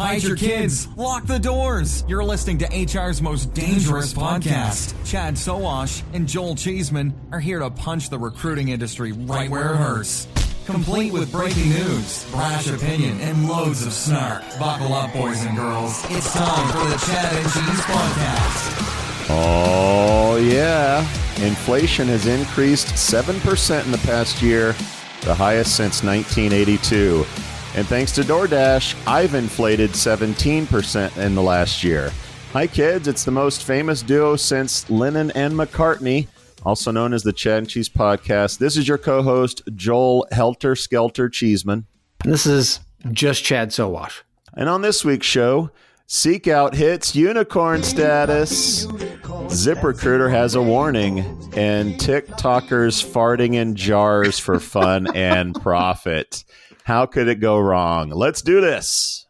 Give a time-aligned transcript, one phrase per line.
[0.00, 0.88] Hide your kids.
[0.96, 2.04] Lock the doors.
[2.08, 4.94] You're listening to HR's most dangerous podcast.
[5.04, 9.76] Chad Sowash and Joel Cheeseman are here to punch the recruiting industry right where it
[9.76, 10.26] hurts.
[10.64, 14.42] Complete with breaking news, brash opinion, and loads of snark.
[14.58, 16.02] Buckle up, boys and girls.
[16.08, 19.26] It's time for the Chad and Cheese podcast.
[19.28, 21.00] Oh, yeah.
[21.44, 24.72] Inflation has increased 7% in the past year,
[25.20, 27.26] the highest since 1982.
[27.76, 32.10] And thanks to DoorDash, I've inflated 17% in the last year.
[32.52, 33.06] Hi, kids.
[33.06, 36.26] It's the most famous duo since Lennon and McCartney,
[36.64, 38.58] also known as the Chad and Cheese Podcast.
[38.58, 41.86] This is your co host, Joel Helter Skelter Cheeseman.
[42.24, 42.80] And this is
[43.12, 44.22] just Chad Sowash.
[44.54, 45.70] And on this week's show,
[46.08, 48.86] SeekOut hits unicorn status.
[48.86, 51.20] ZipRecruiter has a warning,
[51.54, 56.42] and TikTokers farting in jars for fun and profit.
[56.90, 58.10] How could it go wrong?
[58.10, 59.24] Let's do this.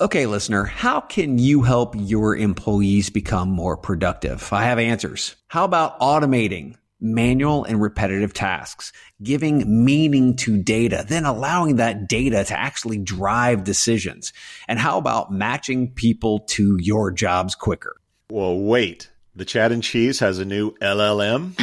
[0.00, 4.52] Okay, listener, how can you help your employees become more productive?
[4.52, 5.34] I have answers.
[5.48, 8.92] How about automating manual and repetitive tasks,
[9.24, 14.32] giving meaning to data, then allowing that data to actually drive decisions?
[14.68, 17.96] And how about matching people to your jobs quicker?
[18.30, 19.10] Well, wait.
[19.34, 21.54] The Chad and Cheese has a new LLM?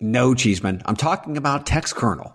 [0.00, 0.82] No, Cheeseman.
[0.84, 2.34] I'm talking about text TextKernel.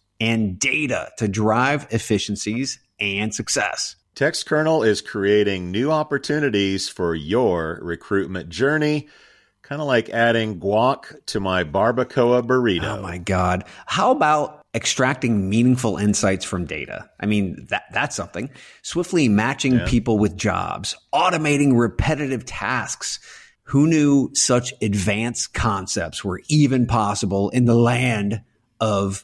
[0.21, 3.95] and data to drive efficiencies and success.
[4.15, 9.09] TextKernel is creating new opportunities for your recruitment journey,
[9.63, 12.99] kind of like adding guac to my barbacoa burrito.
[12.99, 13.63] Oh my God.
[13.87, 17.09] How about extracting meaningful insights from data?
[17.19, 18.51] I mean, that, that's something.
[18.83, 23.19] Swiftly matching people with jobs, automating repetitive tasks.
[23.65, 28.41] Who knew such advanced concepts were even possible in the land
[28.81, 29.23] of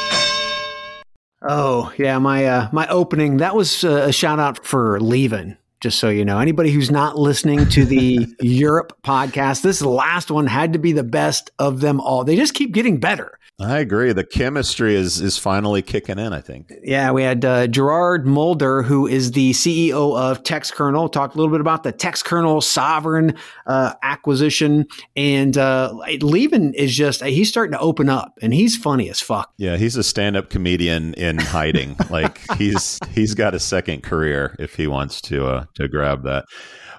[1.41, 5.57] Oh yeah, my uh, my opening that was uh, a shout out for leaving.
[5.79, 10.45] Just so you know, anybody who's not listening to the Europe podcast, this last one
[10.45, 12.23] had to be the best of them all.
[12.23, 13.39] They just keep getting better.
[13.61, 14.11] I agree.
[14.11, 16.33] The chemistry is is finally kicking in.
[16.33, 16.73] I think.
[16.83, 21.51] Yeah, we had uh, Gerard Mulder, who is the CEO of TextKernel, talked a little
[21.51, 27.79] bit about the TextKernel Sovren uh, acquisition, and uh, Levin is just he's starting to
[27.79, 29.51] open up, and he's funny as fuck.
[29.57, 31.95] Yeah, he's a stand up comedian in hiding.
[32.09, 36.45] like he's he's got a second career if he wants to uh, to grab that.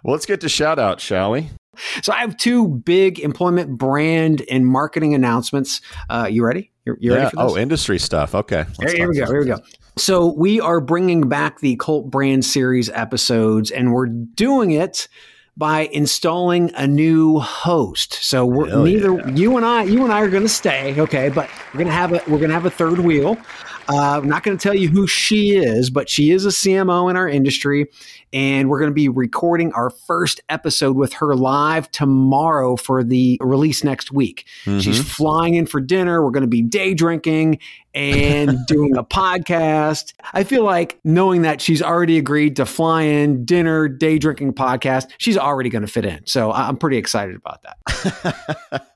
[0.05, 1.51] Well, let's get to shout out, shall we?
[2.03, 5.81] So I have two big employment brand and marketing announcements.
[6.11, 6.71] Uh, you ready?
[6.85, 7.31] You're, you ready yeah.
[7.31, 7.53] for this?
[7.53, 8.35] Oh, industry stuff.
[8.35, 8.65] Okay.
[8.81, 9.27] Here, here we go.
[9.27, 9.59] Here we go.
[9.97, 15.09] So we are bringing back the Cult Brand Series episodes, and we're doing it
[15.57, 18.15] by installing a new host.
[18.15, 19.29] So we're Hell neither yeah.
[19.35, 21.29] you and I, you and I are going to stay, okay?
[21.29, 23.37] But we're going to have a we're going to have a third wheel.
[23.89, 27.11] Uh, I'm not going to tell you who she is, but she is a CMO
[27.11, 27.87] in our industry,
[28.33, 33.39] and we're going to be recording our first episode with her live tomorrow for the
[33.41, 34.47] release next week.
[34.81, 36.23] She's flying in for dinner.
[36.25, 37.59] We're going to be day drinking,
[37.95, 40.15] and doing a podcast.
[40.33, 45.11] I feel like knowing that she's already agreed to fly in, dinner, day drinking podcast,
[45.19, 46.27] she's already going to fit in.
[46.27, 48.87] So I'm pretty excited about that.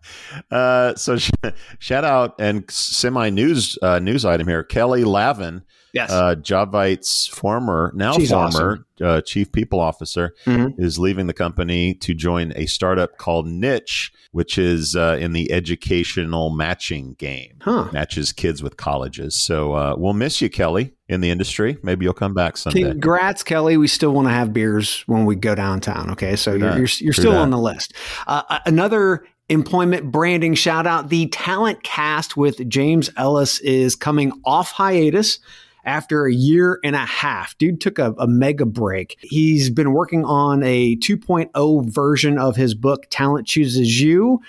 [0.50, 1.30] uh, so sh-
[1.78, 4.62] shout out and semi news uh, news item here.
[4.62, 5.62] Kelly Lavin
[5.92, 6.10] Yes.
[6.10, 8.84] Uh, Jobvite's former, now She's former awesome.
[9.00, 10.80] uh, chief people officer mm-hmm.
[10.80, 15.50] is leaving the company to join a startup called Niche, which is uh, in the
[15.50, 17.58] educational matching game.
[17.62, 17.88] Huh.
[17.92, 19.34] Matches kids with colleges.
[19.34, 21.78] So uh, we'll miss you, Kelly, in the industry.
[21.82, 22.82] Maybe you'll come back someday.
[22.82, 23.76] Congrats, Kelly.
[23.76, 26.10] We still want to have beers when we go downtown.
[26.10, 26.36] Okay.
[26.36, 27.40] So you're, you're, you're, still that.
[27.40, 27.94] on the list.
[28.26, 34.72] Uh, another employment branding shout out the talent cast with James Ellis is coming off
[34.72, 35.38] hiatus
[35.86, 37.56] after a year and a half.
[37.58, 39.16] Dude took a, a mega break.
[39.22, 44.40] He's been working on a 2.0 version of his book, Talent Chooses You.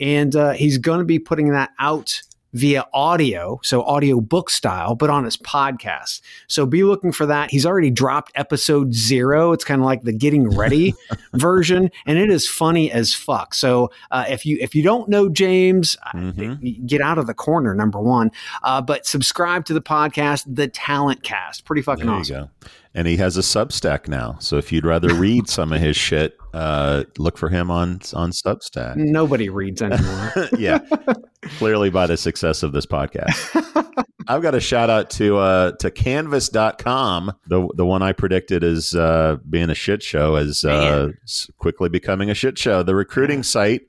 [0.00, 2.22] And uh, he's going to be putting that out
[2.56, 6.22] via audio, so audio book style, but on his podcast.
[6.48, 7.50] So be looking for that.
[7.50, 9.52] He's already dropped episode zero.
[9.52, 10.94] It's kind of like the getting ready
[11.34, 13.54] version, and it is funny as fuck.
[13.54, 16.86] So uh, if you if you don't know James, mm-hmm.
[16.86, 17.74] get out of the corner.
[17.74, 18.30] Number one,
[18.62, 21.66] uh, but subscribe to the podcast, The Talent Cast.
[21.66, 22.48] Pretty fucking awesome
[22.96, 24.38] and he has a Substack now.
[24.40, 28.30] So if you'd rather read some of his shit, uh, look for him on on
[28.30, 28.96] Substack.
[28.96, 30.32] Nobody reads anymore.
[30.58, 30.78] yeah,
[31.58, 34.04] clearly by the success of this podcast.
[34.28, 38.94] I've got a shout out to uh, to Canvas.com, the the one I predicted as
[38.94, 41.10] uh, being a shit show, as uh,
[41.58, 42.82] quickly becoming a shit show.
[42.82, 43.82] The recruiting site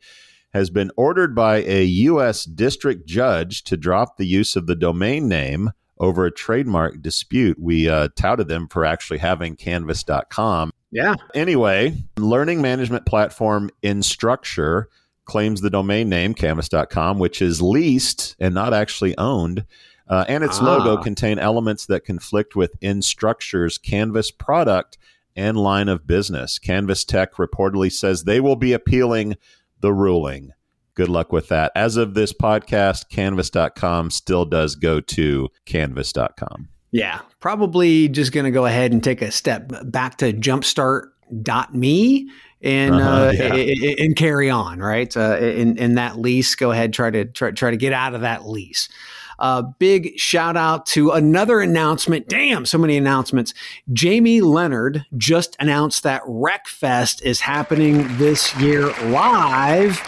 [0.53, 2.43] has been ordered by a U.S.
[2.43, 7.57] district judge to drop the use of the domain name over a trademark dispute.
[7.59, 10.71] We uh, touted them for actually having canvas.com.
[10.91, 11.15] Yeah.
[11.33, 14.85] Anyway, learning management platform Instructure
[15.25, 19.65] claims the domain name canvas.com, which is leased and not actually owned.
[20.07, 20.63] Uh, and its ah.
[20.63, 24.97] logo contain elements that conflict with Instructure's Canvas product
[25.35, 26.57] and line of business.
[26.57, 29.35] Canvas Tech reportedly says they will be appealing
[29.81, 30.53] the ruling
[30.97, 31.71] good luck with that.
[31.75, 36.69] As of this podcast, canvas.com still does go to canvas.com.
[36.91, 42.29] Yeah, probably just going to go ahead and take a step back to jumpstart.me
[42.63, 43.95] and uh-huh, uh, yeah.
[43.99, 45.15] and carry on, right?
[45.15, 48.21] Uh, in in that lease, go ahead try to try, try to get out of
[48.21, 48.89] that lease.
[49.37, 52.27] Uh, big shout out to another announcement.
[52.27, 53.53] Damn, so many announcements.
[53.93, 60.01] Jamie Leonard just announced that RecFest is happening this year live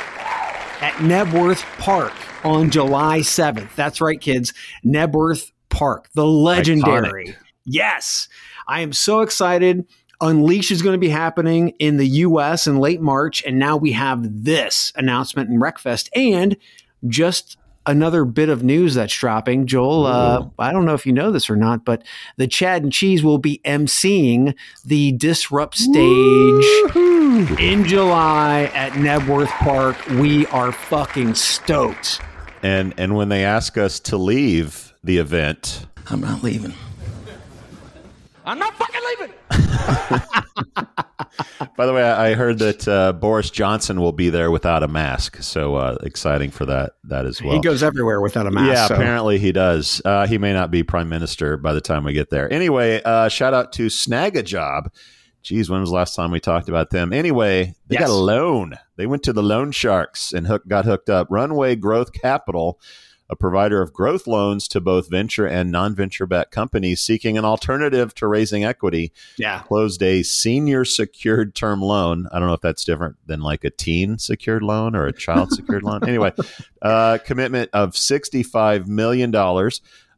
[0.82, 3.76] at Knebworth Park on July 7th.
[3.76, 4.54] That's right, kids.
[4.86, 7.28] Knebworth Park, the legendary.
[7.28, 7.36] Iconic.
[7.66, 8.28] Yes.
[8.68, 9.86] I am so excited.
[10.22, 13.44] Unleash is going to be happening in the US in late March.
[13.46, 16.10] And now we have this announcement in RecFest.
[16.16, 16.58] And
[17.08, 19.66] just another bit of news that's dropping.
[19.66, 22.04] Joel, uh, I don't know if you know this or not, but
[22.38, 24.54] the Chad and Cheese will be emceeing
[24.86, 27.56] the Disrupt stage Woo-hoo.
[27.58, 29.98] in July at Knebworth Park.
[30.10, 32.22] We are fucking stoked.
[32.62, 36.74] And and when they ask us to leave the event, I'm not leaving.
[38.46, 39.34] I'm not fucking leaving.
[41.76, 45.42] By the way, I heard that uh, Boris Johnson will be there without a mask,
[45.42, 47.54] so uh, exciting for that that as well.
[47.54, 48.68] He goes everywhere without a mask.
[48.68, 48.96] Yeah, so.
[48.96, 50.02] apparently he does.
[50.04, 52.52] Uh, he may not be prime minister by the time we get there.
[52.52, 54.92] Anyway, uh, shout out to Snag a Job.
[55.42, 57.14] Geez, when was the last time we talked about them?
[57.14, 58.02] Anyway, they yes.
[58.02, 58.74] got a loan.
[58.98, 61.28] They went to the loan sharks and hook, got hooked up.
[61.30, 62.80] Runway Growth Capital
[63.30, 67.46] a provider of growth loans to both venture and non venture backed companies seeking an
[67.46, 69.12] alternative to raising equity.
[69.38, 69.60] Yeah.
[69.60, 72.28] Closed a senior secured term loan.
[72.32, 75.52] I don't know if that's different than like a teen secured loan or a child
[75.52, 76.00] secured loan.
[76.10, 76.34] Anyway,
[76.82, 79.36] uh, commitment of $65 million.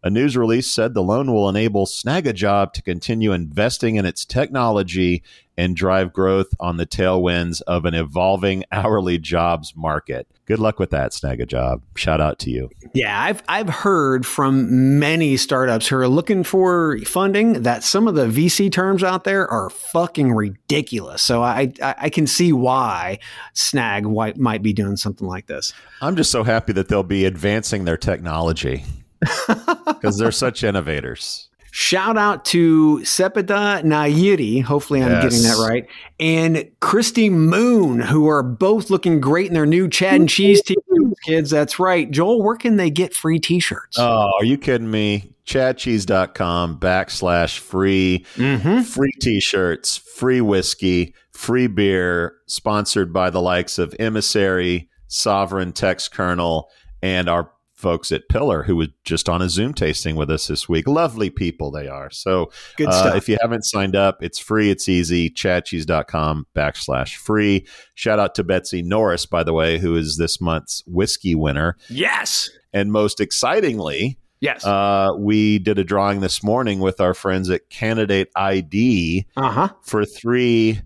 [0.03, 5.21] A news release said the loan will enable Snagajob to continue investing in its technology
[5.57, 10.27] and drive growth on the tailwinds of an evolving hourly jobs market.
[10.45, 11.81] Good luck with that, Snag a Job.
[11.95, 12.69] Shout out to you.
[12.93, 18.15] Yeah, I've I've heard from many startups who are looking for funding that some of
[18.15, 21.21] the VC terms out there are fucking ridiculous.
[21.21, 23.19] So I I, I can see why
[23.53, 24.05] Snag
[24.37, 25.73] might be doing something like this.
[26.01, 28.83] I'm just so happy that they'll be advancing their technology
[29.87, 31.49] because they're such innovators.
[31.73, 35.23] Shout out to Sepeda Nayiri, hopefully I'm yes.
[35.23, 35.87] getting that right,
[36.19, 41.19] and Christy Moon, who are both looking great in their new Chad and Cheese t-shirts,
[41.25, 41.49] kids.
[41.49, 42.11] That's right.
[42.11, 43.97] Joel, where can they get free t-shirts?
[43.97, 45.33] Oh, are you kidding me?
[45.45, 48.81] ChadCheese.com backslash free, mm-hmm.
[48.81, 56.69] free t-shirts, free whiskey, free beer, sponsored by the likes of Emissary, Sovren Text Kernel,
[57.01, 57.51] and our
[57.81, 60.87] folks at Pillar who was just on a Zoom tasting with us this week.
[60.87, 62.09] Lovely people they are.
[62.11, 63.15] So Good uh, stuff.
[63.15, 64.69] if you haven't signed up, it's free.
[64.69, 65.29] It's easy.
[65.29, 67.65] Chadcheese.com backslash free.
[67.95, 71.75] Shout out to Betsy Norris, by the way, who is this month's whiskey winner.
[71.89, 72.49] yes.
[72.73, 74.65] And most excitingly, Yes.
[74.65, 79.69] uh, we did a drawing this morning with our friends at Candidate ID Uh huh.
[79.83, 80.79] for three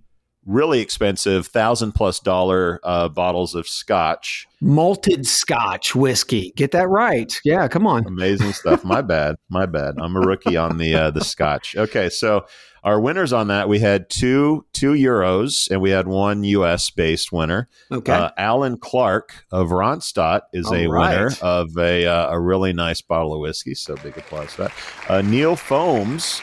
[0.45, 4.47] really expensive thousand plus dollar uh, bottles of scotch.
[4.61, 6.53] Malted Scotch whiskey.
[6.55, 7.33] Get that right.
[7.43, 7.67] Yeah.
[7.67, 8.05] Come on.
[8.07, 8.83] Amazing stuff.
[8.83, 9.35] My bad.
[9.49, 9.95] My bad.
[9.99, 11.75] I'm a rookie on the uh, the scotch.
[11.75, 12.45] Okay, so
[12.83, 16.89] our winners on that we had two two euros and we had one U.S.
[16.91, 17.67] based winner.
[17.91, 18.13] Okay.
[18.13, 21.15] Uh, Alan Clark of Ronstadt is a All right.
[21.17, 23.73] winner of a uh, a really nice bottle of whiskey.
[23.75, 24.73] So big applause for that.
[25.09, 26.41] Uh, Neil Foams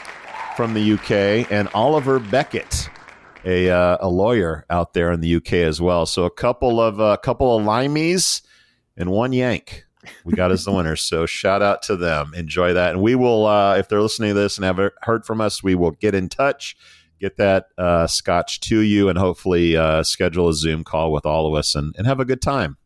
[0.55, 2.89] from the UK and Oliver Beckett.
[3.45, 6.05] A, uh, a lawyer out there in the UK as well.
[6.05, 8.41] So a couple of a couple of limeys
[8.95, 9.85] and one yank
[10.23, 11.01] we got as the winners.
[11.01, 12.33] So shout out to them.
[12.35, 12.91] Enjoy that.
[12.91, 15.75] And we will, uh, if they're listening to this and haven't heard from us, we
[15.75, 16.75] will get in touch,
[17.19, 21.47] get that uh, scotch to you, and hopefully uh, schedule a Zoom call with all
[21.47, 22.77] of us and, and have a good time.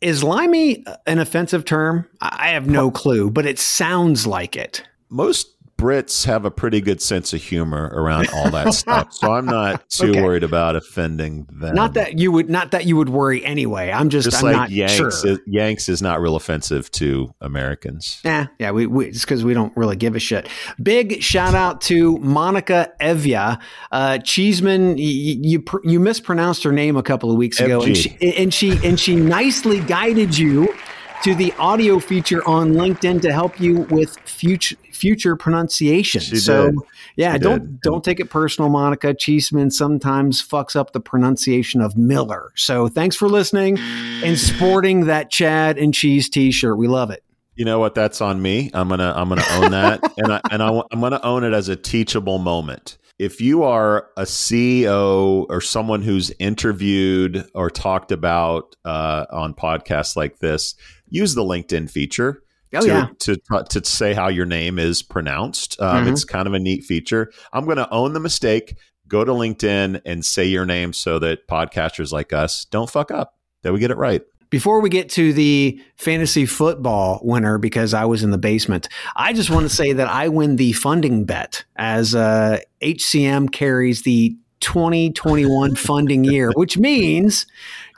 [0.00, 2.06] Is limey an offensive term?
[2.20, 4.84] I have no clue, but it sounds like it.
[5.08, 9.12] Most Brits have a pretty good sense of humor around all that stuff.
[9.12, 10.22] So I'm not too Okay.
[10.22, 11.74] worried about offending them.
[11.74, 13.92] Not that you would not that you would worry anyway.
[13.92, 15.08] I'm just, just I'm like not Yanks, sure.
[15.08, 18.20] is, Yanks is not real offensive to Americans.
[18.24, 20.48] Yeah, yeah, we, we it's because we don't really give a shit.
[20.82, 23.60] Big shout out to Monica Evia,
[23.92, 24.98] uh, Cheeseman.
[24.98, 28.52] You, you pr- you mispronounced her name a couple of weeks ago, and she and
[28.52, 30.74] she and she nicely guided you
[31.22, 36.20] to the audio feature on LinkedIn to help you with future future pronunciation.
[36.20, 36.74] She so did.
[37.16, 37.80] yeah, She don't did.
[37.80, 39.14] don't take it personal, Monica.
[39.14, 42.52] Cheeseman sometimes fucks up the pronunciation of Miller.
[42.56, 46.76] So thanks for listening and sporting that Chad and Cheese T-shirt.
[46.76, 47.22] We love it.
[47.54, 47.94] You know what?
[47.94, 48.70] That's on me.
[48.74, 51.68] I'm gonna I'm gonna own that, and I and I, I'm gonna own it as
[51.68, 52.98] a teachable moment.
[53.18, 60.14] If you are a CEO or someone who's interviewed or talked about uh, on podcasts
[60.14, 60.76] like this,
[61.08, 62.42] use the LinkedIn feature.
[62.74, 63.06] Oh, to, yeah.
[63.20, 63.36] to
[63.70, 65.80] to say how your name is pronounced.
[65.80, 66.12] Um, Mhm.
[66.12, 67.30] It's kind of a neat feature.
[67.52, 68.76] I'm going to own the mistake.
[69.08, 73.34] Go to LinkedIn and say your name so that podcasters like us don't fuck up.
[73.62, 74.22] That we get it right.
[74.50, 79.32] Before we get to the fantasy football winner, because I was in the basement, I
[79.34, 84.36] just want to say that I win the funding bet as uh, HCM carries the
[84.60, 87.46] 2021 funding year, which means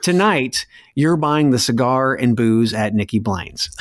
[0.02, 0.66] tonight
[1.00, 3.70] you're buying the cigar and booze at Nicky Blaine's.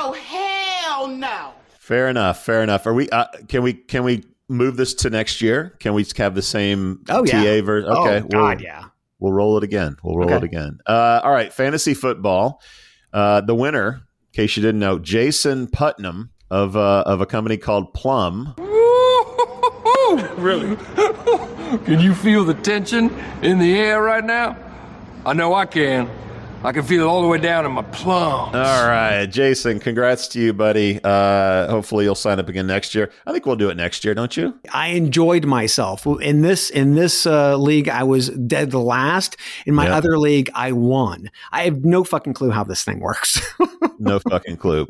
[0.00, 1.52] Oh, hell no.
[1.78, 2.44] Fair enough.
[2.44, 2.86] Fair enough.
[2.86, 3.08] Are we?
[3.10, 3.72] Uh, can we?
[3.74, 5.76] Can we move this to next year?
[5.80, 7.42] Can we have the same Oh, yeah.
[7.60, 7.90] TA version?
[7.90, 8.16] Okay.
[8.18, 8.84] oh, God, we'll, yeah.
[9.18, 9.96] we'll roll it again.
[10.02, 10.36] We'll roll Okay.
[10.36, 10.78] it again.
[10.86, 11.52] Uh, all right.
[11.52, 12.60] Fantasy football.
[13.12, 17.56] Uh, the winner, in case you didn't know, Jason Putnam of uh, of a company
[17.56, 18.54] called Plum.
[20.38, 20.74] Really?
[21.84, 24.56] can you feel the tension in the air right now?
[25.26, 26.10] I know I can.
[26.64, 28.52] I can feel it all the way down in my plums.
[28.56, 29.78] All right, Jason.
[29.78, 30.98] Congrats to you, buddy.
[31.04, 33.12] Uh, hopefully, you'll sign up again next year.
[33.26, 34.58] I think we'll do it next year, don't you?
[34.72, 37.88] I enjoyed myself in this in this uh, league.
[37.88, 39.36] I was dead last.
[39.66, 39.96] In my Yeah.
[39.98, 41.30] other league, I won.
[41.52, 43.40] I have no fucking clue how this thing works.
[44.00, 44.86] No fucking clue.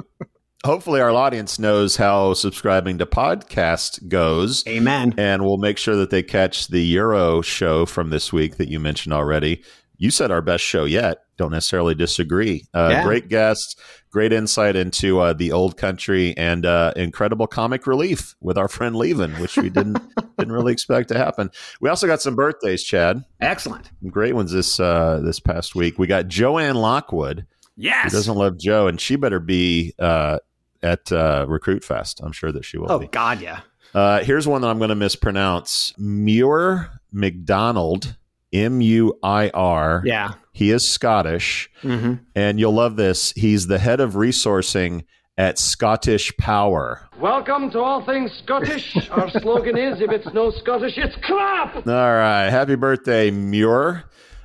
[0.67, 4.63] Hopefully, our audience knows how subscribing to podcast goes.
[4.69, 5.15] Amen.
[5.17, 8.79] and we'll make sure that they catch the Euro show from this week that you
[8.79, 9.63] mentioned already.
[9.99, 11.19] You said our best show yet.
[11.37, 12.65] Don't necessarily disagree.
[12.73, 13.05] Uh, Yeah.
[13.05, 13.77] Great guests,
[14.11, 18.95] great insight into uh, the old country, and uh, incredible comic relief with our friend
[18.97, 19.99] Levin, which we didn't
[20.39, 21.51] didn't really expect to happen.
[21.81, 23.25] We also got some birthdays, Chad.
[23.41, 23.91] Excellent.
[24.01, 25.99] Some great ones this uh, this past week.
[25.99, 30.39] We got Joanne Lockwood, Yes, who doesn't love Joe, and she better be uh,
[30.83, 32.21] at uh, Recruit Fest.
[32.23, 33.09] I'm sure that she will Oh be.
[33.09, 33.61] God, yeah.
[33.95, 35.95] Uh, here's one that I'm going to mispronounce.
[35.99, 38.17] Muir McDonald,
[38.53, 40.03] M U I R.
[40.05, 40.33] Yeah.
[40.53, 43.33] He is Scottish, hmm and you'll love this.
[43.33, 45.05] He's the head of resourcing
[45.37, 47.09] at Scottish Power.
[47.21, 48.97] Welcome to All Things Scottish.
[49.11, 51.77] Our slogan is if it's no Scottish, it's crap!
[51.77, 52.49] All right.
[52.51, 54.05] Happy birthday, Muir.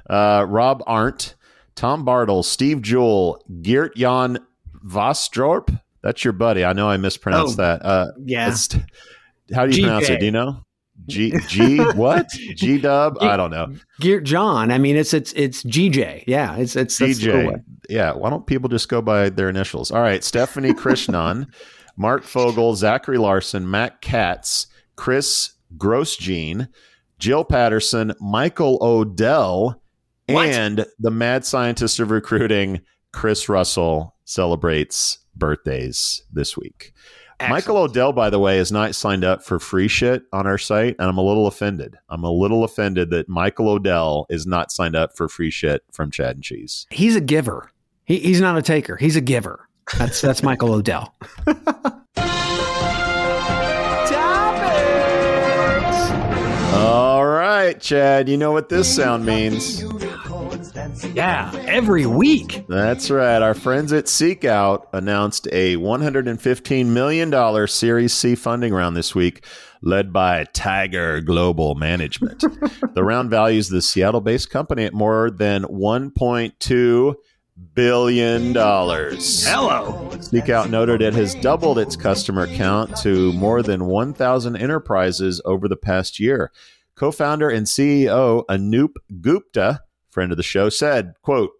[0.09, 1.33] Uh, Rob Arndt,
[1.75, 4.37] Tom Bartle, Steve Jewell, Geert Jan
[4.85, 5.79] Vostrop.
[6.03, 6.63] That's your buddy.
[6.65, 7.83] I know I mispronounced Oh, that.
[7.85, 8.53] Uh, yeah.
[9.55, 10.19] how do you pronounce it?
[10.19, 10.63] Do you know?
[11.07, 12.29] G G what?
[12.55, 13.17] G Dub?
[13.21, 13.73] I don't know.
[13.99, 14.71] Geert John.
[14.71, 16.23] I mean, it's it's it's GJ.
[16.27, 16.55] Yeah.
[16.57, 17.43] It's it's that's the way.
[17.45, 17.63] DJ.
[17.89, 18.13] Yeah.
[18.13, 19.91] Why don't people just go by their initials?
[19.91, 20.23] All right.
[20.23, 21.47] Stephanie Krishnan,
[21.97, 26.67] Mark Fogel, Zachary Larson, Matt Katz, Chris Grossjean,
[27.19, 29.81] Jill Patterson, Michael Odell,
[30.27, 30.47] What?
[30.47, 32.81] and the mad scientist of recruiting,
[33.11, 36.93] Chris Russell celebrates birthdays this week.
[37.43, 37.65] Excellent.
[37.65, 40.95] Michael Odell, by the way, is not signed up for free shit on our site,
[40.97, 41.97] and I'm a little offended.
[42.07, 46.09] I'm a little offended that Michael Odell is not signed up for free shit from
[46.09, 46.87] Chad and Cheese.
[46.89, 47.69] He's a giver.
[48.05, 48.95] He, he's not a taker.
[48.95, 49.67] He's a giver.
[49.97, 51.13] That's that's Michael Odell.
[56.73, 58.29] All right, Chad.
[58.29, 59.83] You know what this sound means.
[61.13, 62.65] Yeah, every week.
[62.67, 63.41] That's right.
[63.41, 69.45] Our friends at Seekout announced a $115 million Series C funding round this week,
[69.81, 72.39] led by Tiger Global Management.
[72.95, 77.15] the round values the Seattle based company at more than 1.2
[77.75, 79.45] billion dollars.
[79.45, 80.09] Hello.
[80.13, 85.77] Seekout noted it has doubled its customer count to more than 1,000 enterprises over the
[85.77, 86.51] past year.
[86.95, 89.81] Co-founder and CEO Anoop Gupta
[90.13, 91.51] friend of the show, said, quote,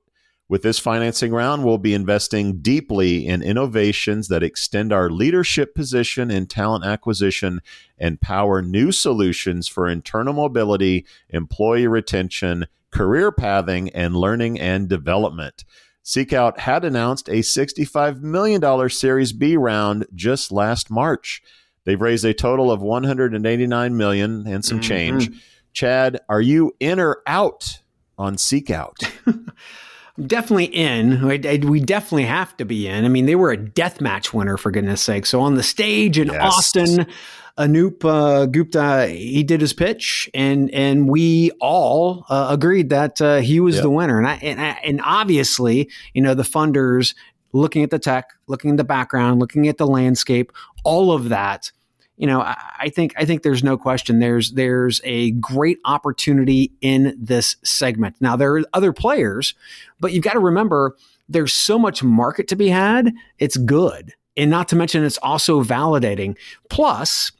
[0.50, 6.29] with this financing round, we'll be investing deeply in innovations that extend our leadership position
[6.29, 7.62] in talent acquisition
[7.98, 15.63] and power new solutions for internal mobility, employee retention, career pathing, and learning and development.
[16.03, 21.41] Seekout had announced a $65 million Series B round just last March.
[21.86, 24.88] They've raised a total of 189 million and some mm-hmm.
[24.88, 25.31] change.
[25.72, 27.79] Chad, are you in or out
[28.24, 28.96] on Seekout?
[30.27, 31.25] definitely in.
[31.27, 33.06] We definitely have to be in.
[33.06, 35.25] I mean, they were a death match winner for goodness sake.
[35.25, 36.42] So on the stage in yes.
[36.42, 37.08] Austin,
[37.58, 43.38] Anoop uh, Gupta he did his pitch, and and we all uh, agreed that uh,
[43.38, 43.84] he was yep.
[43.84, 44.18] the winner.
[44.18, 47.13] And I, and I, and obviously, you know, the funders
[47.51, 50.51] looking at the tech, looking at the background, looking at the landscape,
[50.84, 51.72] all of that
[52.24, 56.72] you know, I, I, think I think there's no question there's there's a great opportunity
[56.80, 58.15] in this segment.
[58.22, 59.53] Now there are other players,
[60.00, 60.96] but you've got to remember
[61.27, 63.12] there's so much market to be had.
[63.39, 64.13] It's good.
[64.38, 66.38] And not to mention, it's also validating.
[66.70, 67.34] Plus,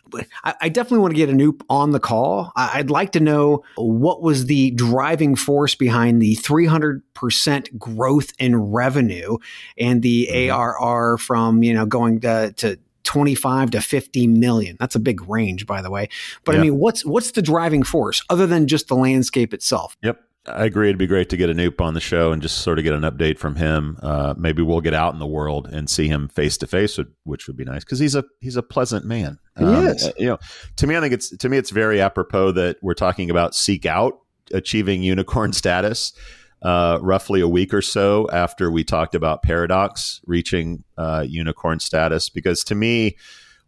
[0.44, 2.52] I, definitely want to get Anoop on the call.
[2.58, 8.58] I, I'd like to know what was the driving force behind the 300% growth in
[8.58, 9.38] revenue
[9.78, 10.52] and the mm-hmm.
[10.52, 14.78] ARR from, you know, going to, to 25 to 50 million.
[14.80, 16.10] That's a big range, by the way.
[16.44, 19.98] But I mean, what's what's the driving force other than just the landscape itself?
[20.02, 20.20] Yep.
[20.46, 20.90] I agree.
[20.90, 23.04] It'd be great to get Anoop on the show and just sort of get an
[23.04, 23.98] update from him.
[24.04, 27.48] Uh, maybe we'll get out in the world and see him face to face, which
[27.48, 29.40] would be nice because he's a he's a pleasant man.
[29.56, 30.10] Um, yes.
[30.18, 30.40] You know,
[30.76, 34.14] to me, I think it's to me it's very apropos that we're talking about SeekOut
[34.52, 36.12] achieving unicorn status
[36.64, 42.30] uh, roughly a week or so after we talked about Paradox reaching uh, unicorn status.
[42.30, 43.18] Because to me,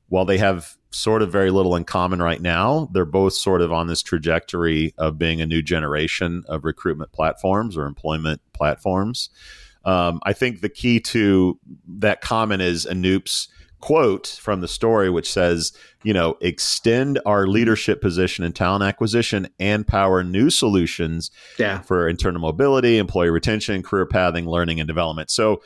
[0.07, 3.71] while they have sort of very little in common right now, they're both sort of
[3.73, 9.29] on this trajectory of being a new generation of recruitment platforms or employment platforms.
[9.83, 11.59] Um, I think the key to
[11.99, 13.49] that common is Anoop's
[13.85, 15.71] quote from the story, which says,
[16.01, 21.81] you know, extend our leadership position in talent acquisition and power new solutions yeah.
[21.81, 25.29] for internal mobility, employee retention, career pathing, learning, and development.
[25.29, 25.61] So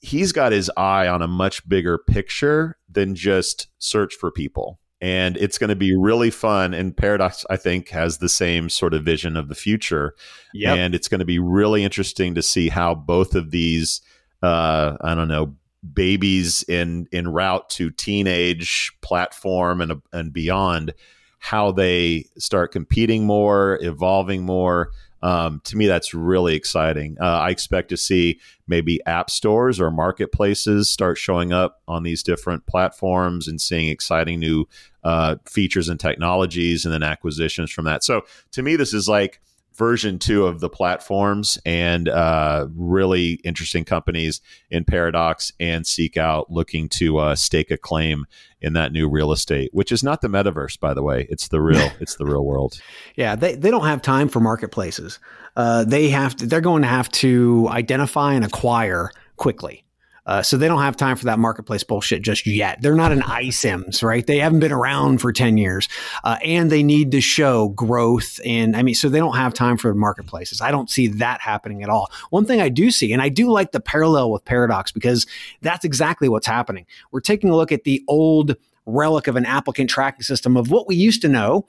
[0.00, 4.80] he's got his eye on a much bigger picture than just search for people.
[5.00, 6.74] And it's going to be really fun.
[6.74, 10.16] And Paradox, I think, has the same sort of vision of the future.
[10.54, 10.76] Yep.
[10.76, 14.00] And it's going to be really interesting to see how both of these,
[14.42, 15.54] uh, I don't know,
[15.94, 20.92] babies in in route to teenage platform and and beyond
[21.38, 24.90] how they start competing more evolving more
[25.22, 27.16] um, to me that's really exciting.
[27.20, 32.22] Uh, i expect to see maybe app stores or marketplaces start showing up on these
[32.22, 34.66] different platforms and seeing exciting new
[35.02, 38.04] uh, features and technologies and then acquisitions from that.
[38.04, 39.40] So to me this is like
[39.80, 46.86] version two of the platforms and uh, really interesting companies in Paradox and SeekOut looking
[46.90, 48.26] to uh, stake a claim
[48.60, 51.26] in that new real estate, which is not the metaverse, by the way.
[51.30, 52.78] It's the real, it's the real world.
[53.16, 55.18] Yeah, they, they don't have time for marketplaces.
[55.56, 59.82] Uh, they have to, they're going to have to identify and acquire quickly.
[60.30, 62.80] Uh, so they don't have time for that marketplace bullshit just yet.
[62.80, 64.24] They're not an iCIMS, right?
[64.24, 65.88] They haven't been around for 10 years.
[66.22, 68.38] Uh, and they need to show growth.
[68.44, 70.60] And I mean, so they don't have time for marketplaces.
[70.60, 72.08] I don't see that happening at all.
[72.30, 75.26] One thing I do see, and I do like the parallel with Paradox because
[75.62, 76.86] that's exactly what's happening.
[77.10, 78.54] We're taking a look at the old
[78.86, 81.66] relic of an applicant tracking system of what we used to know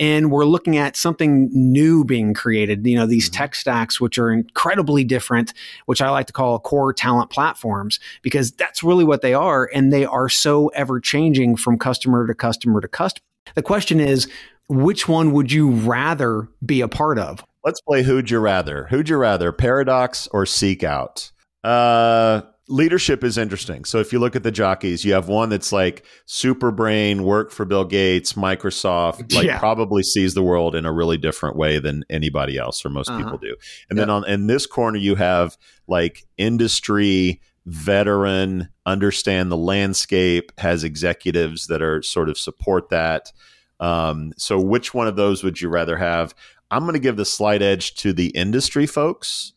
[0.00, 3.38] and we're looking at something new being created you know these mm-hmm.
[3.38, 5.52] tech stacks which are incredibly different
[5.86, 9.92] which i like to call core talent platforms because that's really what they are and
[9.92, 14.28] they are so ever changing from customer to customer to customer the question is
[14.70, 17.44] which one would you rather be a part of?
[17.64, 18.86] Let's play who'd you rather?
[18.86, 21.32] Who'd you rather paradox or Seekout
[21.64, 23.84] Uh, leadership is interesting.
[23.84, 27.50] So if you look at the jockeys, you have one that's like super brain, work
[27.50, 29.58] for Bill Gates, Microsoft, like Yeah.
[29.58, 33.22] probably sees the world in a really different way than anybody else or most Uh-huh.
[33.24, 33.56] people do.
[33.90, 40.84] And then on in this corner you have like industry veteran, understand the landscape, has
[40.84, 43.32] executives that are sort of support that.
[43.80, 46.34] Um, so which one of those would you rather have?
[46.70, 49.52] I'm going to give the slight edge to the industry folks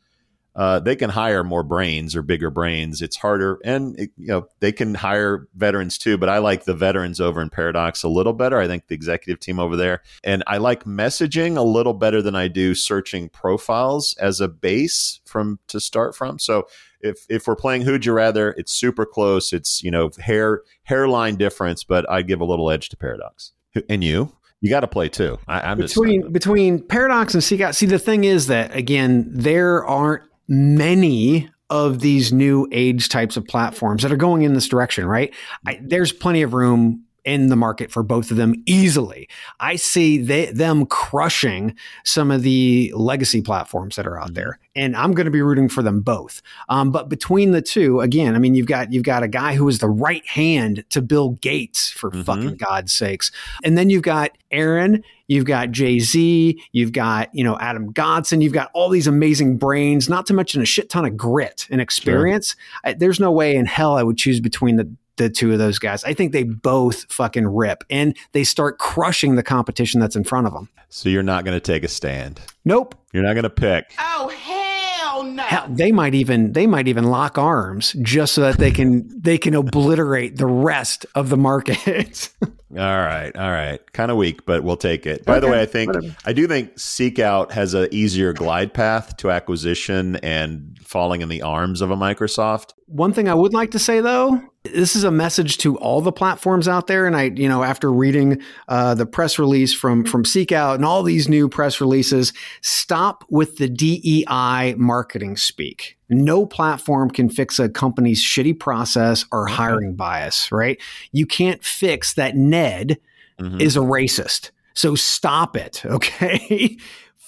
[0.56, 3.02] uh, they can hire more brains or bigger brains.
[3.02, 6.18] It's harder, and it, you know they can hire veterans too.
[6.18, 8.60] But I like the veterans over in Paradox a little better.
[8.60, 12.36] I think the executive team over there, and I like messaging a little better than
[12.36, 16.38] I do searching profiles as a base from to start from.
[16.38, 16.68] So
[17.02, 19.54] if if we're playing Who'd You Rather, it's super close.
[19.54, 23.54] It's you know hair hairline difference, but I give a little edge to Paradox.
[23.90, 25.40] And you, you got to play too.
[25.48, 27.76] I, I'm just between between Paradox and SeekOut.
[27.76, 33.46] See, the thing is that again, there aren't many of these new age types of
[33.46, 35.34] platforms that are going in this direction, right?
[35.66, 39.30] I, there's plenty of room in the market for both of them easily.
[39.60, 44.96] I see they, them crushing some of the legacy platforms that are out there, and
[44.96, 46.42] I'm going to be rooting for them both.
[46.70, 49.68] Um, but between the two, again, I mean, you've got you've got a guy who
[49.68, 53.32] is the right hand to Bill Gates for fucking God's sakes,
[53.64, 58.42] and then you've got Aaron, you've got Jay Z, you've got you know Adam Godson,
[58.42, 61.80] you've got all these amazing brains, not to mention a shit ton of grit and
[61.80, 62.56] experience.
[62.84, 65.80] I, there's no way in hell I would choose between the the two of those
[65.80, 66.04] guys.
[66.04, 70.48] I think they both fucking rip and they start crushing the competition that's in front
[70.48, 70.70] of them.
[70.90, 72.40] so you're not going to take a stand.
[72.66, 72.96] Nope.
[73.14, 73.94] You're not going to pick.
[74.00, 75.44] Oh, hell no.
[75.44, 79.38] Hell, they might even they might even lock arms just so that they can they
[79.38, 82.30] can obliterate the rest of the market.
[82.76, 83.80] All right, all right.
[83.94, 85.24] Kind of weak, but we'll take it.
[85.26, 86.16] By the way, I think whatever.
[86.26, 91.44] I do think SeekOut has a easier glide path to acquisition and falling in the
[91.44, 92.74] arms of a Microsoft.
[92.88, 96.12] One thing I would like to say though, this is a message to all the
[96.12, 97.06] platforms out there.
[97.06, 101.04] And I, you know, after reading uh, the press release from from SeekOut and all
[101.04, 105.98] these new press releases, stop with the DEI marketing speak.
[106.10, 110.80] No platform can fix a company's shitty process or hiring bias, right?
[111.12, 113.00] You can't fix that Ned
[113.42, 113.60] Mhm.
[113.60, 114.52] is a racist.
[114.76, 116.78] So stop it, okay?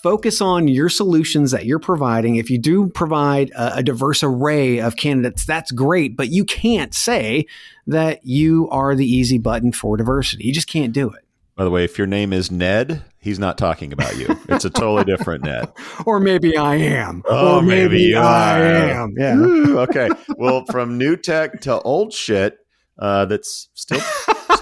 [0.05, 2.35] Focus on your solutions that you're providing.
[2.35, 6.93] If you do provide a, a diverse array of candidates, that's great, but you can't
[6.93, 7.47] say
[7.87, 10.43] that you are the easy button for diversity.
[10.45, 11.25] You just can't do it.
[11.55, 14.27] By the way, if your name is Ned, he's not talking about you.
[14.47, 15.73] It's a totally different Ned.
[16.05, 17.23] Or maybe I am.
[17.27, 19.15] Oh, or maybe you I am.
[19.17, 19.37] Yeah.
[19.37, 20.09] Woo, okay.
[20.37, 22.59] Well, from new tech to old shit,
[22.99, 24.01] uh, that's still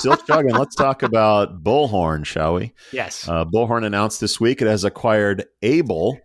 [0.03, 0.53] still chugging.
[0.53, 2.73] Let's talk about Bullhorn, shall we?
[2.91, 3.27] Yes.
[3.27, 6.19] Uh, Bullhorn announced this week it has acquired Able,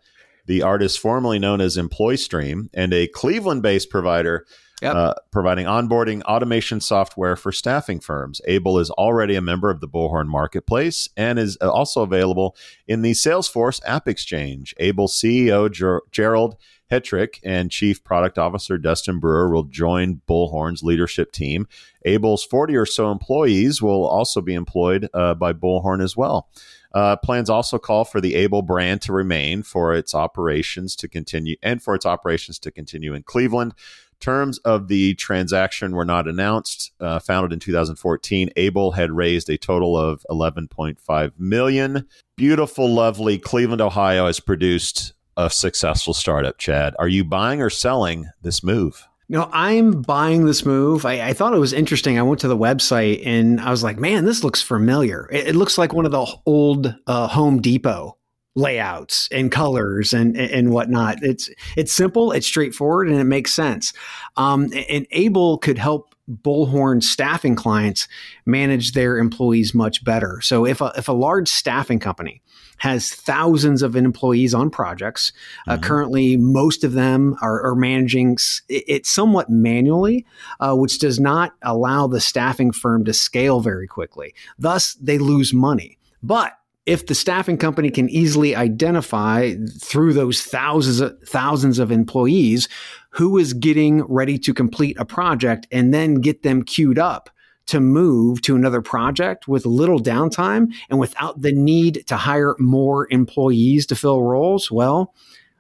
[0.46, 4.46] the artist formerly known as EmployStream, and a Cleveland-based provider
[4.80, 4.94] Yep.
[4.94, 8.40] uh, providing onboarding automation software for staffing firms.
[8.46, 13.02] Able is already a member of the Bullhorn Marketplace and is uh, also available in
[13.02, 14.76] the Salesforce App Exchange.
[14.78, 16.54] Able CEO Ger- Gerald
[16.90, 21.68] Hetrick and Chief Product Officer Dustin Brewer will join Bullhorn's leadership team.
[22.04, 26.48] Able's 40 or so employees will also be employed uh, by Bullhorn as well.
[26.94, 31.56] Uh, plans also call for the Able brand to remain for its operations to continue
[31.62, 33.74] and for its operations to continue in Cleveland.
[34.20, 36.90] Terms of the transaction were not announced.
[36.98, 42.08] Uh, founded in 2014, Able had raised a total of 11.5 million.
[42.36, 46.58] Beautiful, lovely Cleveland, Ohio has produced a successful startup.
[46.58, 49.08] Chad, are you buying or selling this move?
[49.30, 51.04] No, I'm buying this move.
[51.06, 52.18] I, I thought it was interesting.
[52.18, 55.28] I went to the website and I was like, man, this looks familiar.
[55.30, 58.16] It, it looks like one of the old uh, Home Depot
[58.54, 61.22] layouts and colors and and whatnot.
[61.22, 63.92] It's it's simple, it's straightforward, and it makes sense.
[64.36, 68.08] Um, and Able could help Bullhorn staffing clients
[68.46, 70.40] manage their employees much better.
[70.40, 72.42] So if a, if a large staffing company
[72.78, 75.32] has thousands of employees on projects.
[75.66, 75.82] Uh, Mhm.
[75.82, 78.38] currently, most of them are, are managing
[78.68, 80.24] it it somewhat manually,
[80.60, 84.34] uh, which does not allow the staffing firm to scale very quickly.
[84.58, 85.98] Thus, they lose money.
[86.22, 86.52] But
[86.86, 92.68] if the staffing company can easily identify through those thousands of, thousands of employees
[93.10, 97.28] who is getting ready to complete a project and then get them queued up
[97.68, 103.06] to move to another project with little downtime and without the need to hire more
[103.10, 105.14] employees to fill roles, well,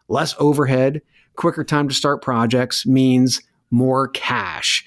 [0.08, 1.02] less overhead,
[1.36, 4.84] quicker time to start projects means more cash.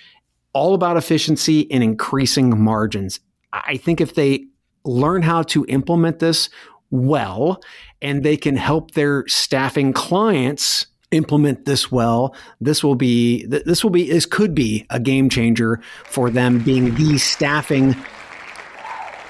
[0.54, 3.20] All about efficiency and increasing margins.
[3.54, 4.46] I think if they
[4.84, 6.50] learn how to implement this
[6.90, 7.62] well
[8.02, 13.91] and they can help their staffing clients implement this well, this will be this will
[13.91, 17.95] be this could be a game changer for them being the staffing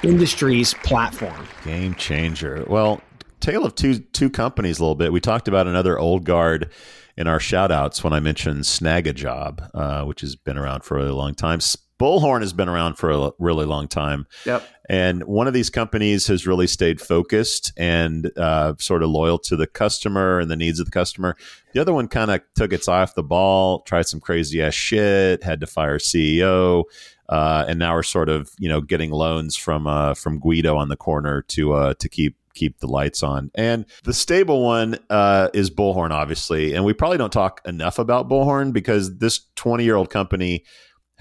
[0.04, 1.48] industry's platform.
[1.64, 2.64] Game changer.
[2.68, 3.02] Well,
[3.40, 5.12] tale of two two companies a little bit.
[5.12, 6.72] We talked about another old guard
[7.18, 10.98] in our shout outs when I mentioned snag Snagajob, uh, which has been around for
[10.98, 11.60] a really long time.
[12.02, 14.26] Bullhorn has been around for a really long time.
[14.46, 14.64] Yep.
[14.90, 19.56] And one of these companies has really stayed focused and uh, sort of loyal to
[19.56, 21.38] the customer and the needs of the customer.
[21.74, 24.74] The other one kind of took its eye off the ball, tried some crazy ass
[24.74, 26.86] shit, had to fire CEO,
[27.30, 30.90] uh, and now we're sort of you know getting loans from uh, from Guido on
[30.90, 33.52] the corner to uh, to keep keep the lights on.
[33.56, 36.74] And the stable one uh, is Bullhorn, obviously.
[36.74, 40.66] And we probably don't talk enough about Bullhorn because this 20 year old company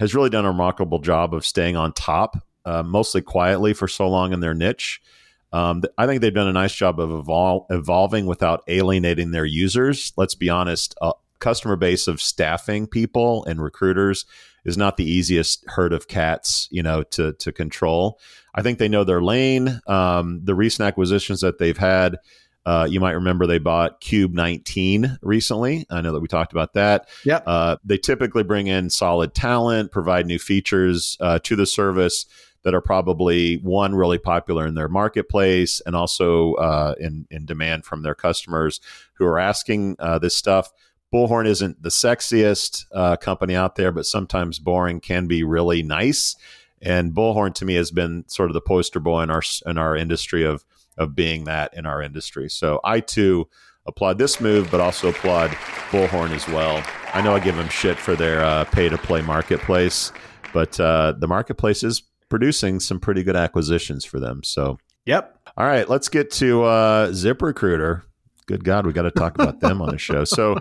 [0.01, 2.35] has really done a remarkable job of staying on top,
[2.65, 4.99] uh, mostly quietly for so long in their niche.
[5.53, 10.11] Um, I think they've done a nice job of evol- evolving without alienating their users.
[10.17, 14.25] Let's be honest, a customer base of staffing people and recruiters
[14.65, 18.19] is not the easiest herd of cats, you know, to to control.
[18.55, 19.81] I think they know their lane.
[19.85, 22.17] Um, the recent acquisitions that they've had
[22.65, 25.85] uh, you might remember they bought Cube 19 recently.
[25.89, 27.09] I know that we talked about that.
[27.25, 27.41] Yeah.
[27.45, 32.25] Uh, they typically bring in solid talent, provide new features uh, to the service
[32.63, 37.85] that are probably one really popular in their marketplace and also uh, in in demand
[37.85, 38.79] from their customers
[39.13, 40.71] who are asking uh, this stuff.
[41.13, 46.35] Bullhorn isn't the sexiest uh, company out there, but sometimes boring can be really nice.
[46.81, 49.95] And Bullhorn to me has been sort of the poster boy in our in our
[49.95, 50.63] industry of
[50.97, 52.49] of being that in our industry.
[52.49, 53.47] So I too
[53.85, 55.49] applaud this move, but also applaud
[55.89, 56.83] Bullhorn as well.
[57.13, 60.11] I know I give them shit for their uh, pay to play marketplace,
[60.53, 64.43] but uh, the marketplace is producing some pretty good acquisitions for them.
[64.43, 65.37] So, yep.
[65.57, 68.03] All right, let's get to uh, ZipRecruiter.
[68.45, 70.23] Good God, we got to talk about them on the show.
[70.23, 70.57] So,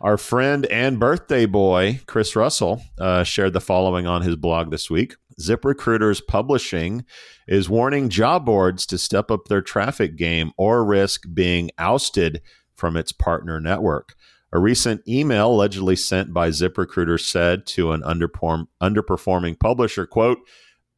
[0.00, 4.88] our friend and birthday boy, Chris Russell, uh, shared the following on his blog this
[4.88, 5.16] week.
[5.40, 7.04] ZipRecruiter's publishing
[7.48, 12.42] is warning job boards to step up their traffic game or risk being ousted
[12.74, 14.14] from its partner network.
[14.52, 20.38] A recent email allegedly sent by ZipRecruiter said to an underperform, underperforming publisher, quote,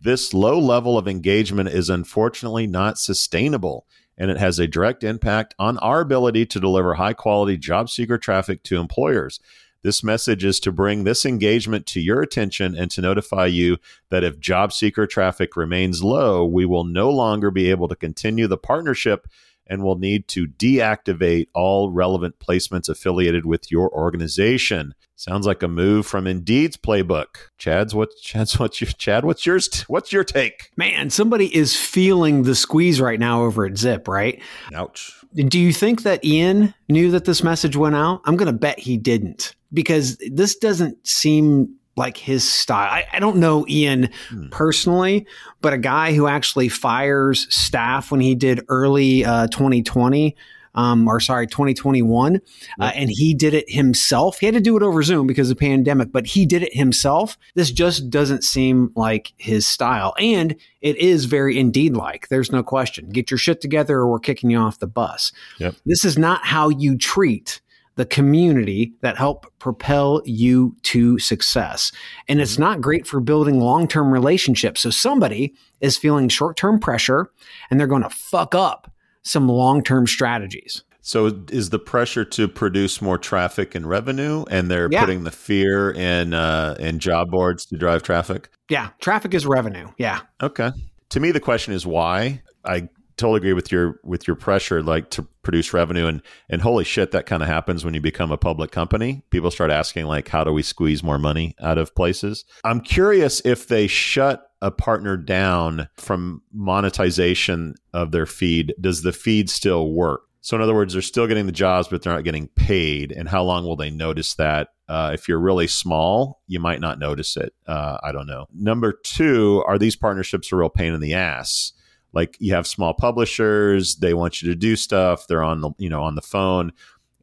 [0.00, 3.87] this low level of engagement is unfortunately not sustainable
[4.18, 8.18] and it has a direct impact on our ability to deliver high quality job seeker
[8.18, 9.40] traffic to employers.
[9.83, 13.79] This message is to bring this engagement to your attention and to notify you
[14.11, 18.47] that if job seeker traffic remains low, we will no longer be able to continue
[18.47, 19.27] the partnership
[19.66, 24.95] and will need to deactivate all relevant placements affiliated with your organization.
[25.16, 27.49] Sounds like a move from Indeed's playbook.
[27.59, 30.71] Chad's what Chad's what's your Chad, what's yours what's your take?
[30.77, 34.40] Man, somebody is feeling the squeeze right now over at Zip, right?
[34.75, 35.12] Ouch.
[35.35, 38.21] Do you think that Ian knew that this message went out?
[38.27, 42.91] I'm going to bet he didn't because this doesn't seem like his style.
[42.91, 44.49] I, I don't know Ian hmm.
[44.49, 45.27] personally,
[45.61, 50.37] but a guy who actually fires staff when he did early uh, 2020.
[50.75, 52.37] Um, or sorry, 2021.
[52.37, 52.43] Uh, yep.
[52.81, 54.39] Uh, and he did it himself.
[54.39, 56.75] He had to do it over Zoom because of the pandemic, but he did it
[56.75, 57.37] himself.
[57.55, 60.15] This just doesn't seem like his style.
[60.19, 62.29] And it is very indeed like.
[62.29, 63.11] There's no question.
[63.11, 65.31] Get your shit together or we're kicking you off the bus.
[65.59, 65.75] Yep.
[65.85, 67.61] This is not how you treat
[68.03, 71.93] the community that help propel you to success.
[72.27, 72.62] And it's mm-hmm.
[72.62, 74.81] not great for building long term relationships.
[74.81, 77.31] So somebody is feeling short term pressure
[77.71, 78.91] and they're going to fuck up
[79.23, 80.83] some long term strategies.
[81.01, 85.01] So is the pressure to produce more traffic and revenue, and they're yeah.
[85.01, 88.51] putting the fear in uh, in job boards to drive traffic?
[88.69, 89.88] Yeah, traffic is revenue.
[89.97, 90.23] Yeah.
[90.43, 90.73] Okay.
[91.11, 92.43] To me, the question is why.
[92.65, 92.88] I
[93.23, 96.07] totally agree with your with your pressure like to produce revenue.
[96.07, 99.25] And and holy shit that kind of happens when you become a public company.
[99.31, 102.45] People start asking like how do we squeeze more money out of places?
[102.65, 109.13] I'm curious if they shut a partner down from monetization of their feed does the
[109.13, 110.23] feed still work?
[110.41, 113.13] So in other words they're still getting the jobs but they're not getting paid.
[113.13, 114.71] And how long will they notice that?
[114.89, 117.55] Uh, if you're really small you might not notice it.
[117.69, 118.47] Uh, i don't know.
[118.53, 121.73] Number two are these partnerships a real pain in the ass
[122.12, 125.88] like you have small publishers they want you to do stuff they're on the you
[125.88, 126.72] know on the phone.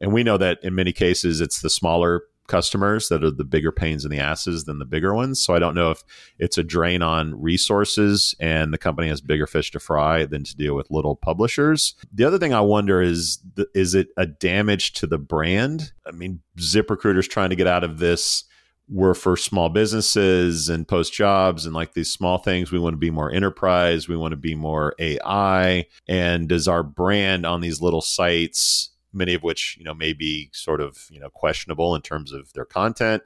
[0.00, 3.70] And we know that in many cases it's the smaller customers that are the bigger
[3.70, 5.40] pains in the asses than the bigger ones.
[5.40, 6.02] So i don't know if
[6.38, 10.56] it's a drain on resources and the company has bigger fish to fry than to
[10.56, 11.94] deal with little publishers.
[12.12, 13.38] The other thing i wonder is
[13.74, 15.92] is it a damage to the brand?
[16.06, 18.44] I mean ziprecruiter's trying to get out of this
[18.90, 22.72] we're for small businesses and post jobs and like these small things.
[22.72, 24.08] We want to be more enterprise.
[24.08, 25.86] We want to be more AI.
[26.08, 30.48] And does our brand on these little sites many of which you know may be
[30.52, 33.22] sort of you know questionable in terms of their content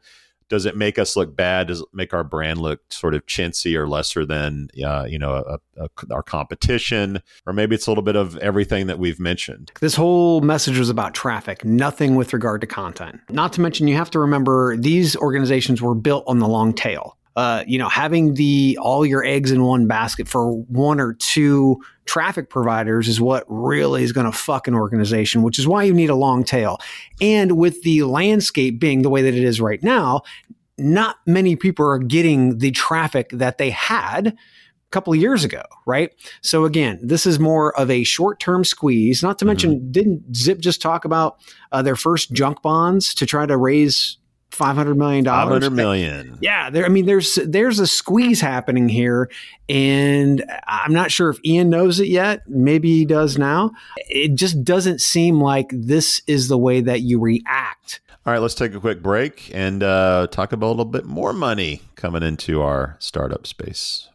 [0.48, 1.68] does it make us look bad?
[1.68, 5.34] Does it make our brand look sort of chintzy or lesser than uh, you know
[5.34, 7.20] a, a, our competition?
[7.46, 9.72] Or maybe it's a little bit of everything that we've mentioned.
[9.80, 13.20] This whole message was about traffic, nothing with regard to content.
[13.30, 17.16] Not to mention, you have to remember these organizations were built on the long tail
[17.36, 21.80] uh, you know, having the all your eggs in one basket for one or two
[22.04, 25.92] traffic providers is what really is going to fuck an organization, which is why you
[25.92, 26.78] need a long tail.
[27.20, 30.22] And with the landscape being the way that it is right now,
[30.78, 34.34] not many people are getting the traffic that they had a
[34.90, 36.10] couple of years ago, right?
[36.40, 39.22] So again, this is more of a short-term squeeze.
[39.22, 39.90] Not to mention, mm-hmm.
[39.90, 41.38] didn't Zip just talk about
[41.72, 44.18] uh, their first junk bonds to try to raise
[44.54, 45.42] five hundred million dollars.
[45.42, 46.38] Five hundred million.
[46.40, 46.84] Yeah, there.
[46.84, 49.30] I mean, there's there's a squeeze happening here,
[49.68, 52.48] and I'm not sure if Ian knows it yet.
[52.48, 53.72] Maybe he does now.
[54.08, 58.00] It just doesn't seem like this is the way that you react.
[58.26, 61.34] All right, let's take a quick break and uh, talk about a little bit more
[61.34, 64.08] money coming into our startup space.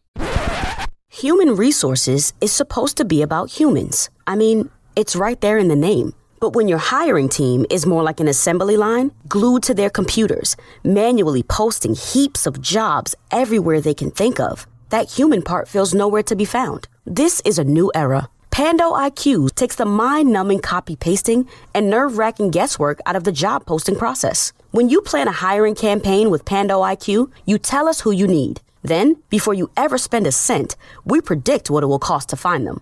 [1.09, 4.09] Human resources is supposed to be about humans.
[4.25, 6.13] I mean, it's right there in the name.
[6.39, 10.55] But when your hiring team is more like an assembly line, glued to their computers,
[10.83, 16.23] manually posting heaps of jobs everywhere they can think of, that human part feels nowhere
[16.23, 16.87] to be found.
[17.05, 18.29] This is a new era.
[18.51, 23.31] Pando IQ takes the mind numbing copy pasting and nerve wracking guesswork out of the
[23.31, 24.53] job posting process.
[24.71, 28.61] When you plan a hiring campaign with Pando IQ, you tell us who you need.
[28.81, 32.65] Then, before you ever spend a cent, we predict what it will cost to find
[32.65, 32.81] them.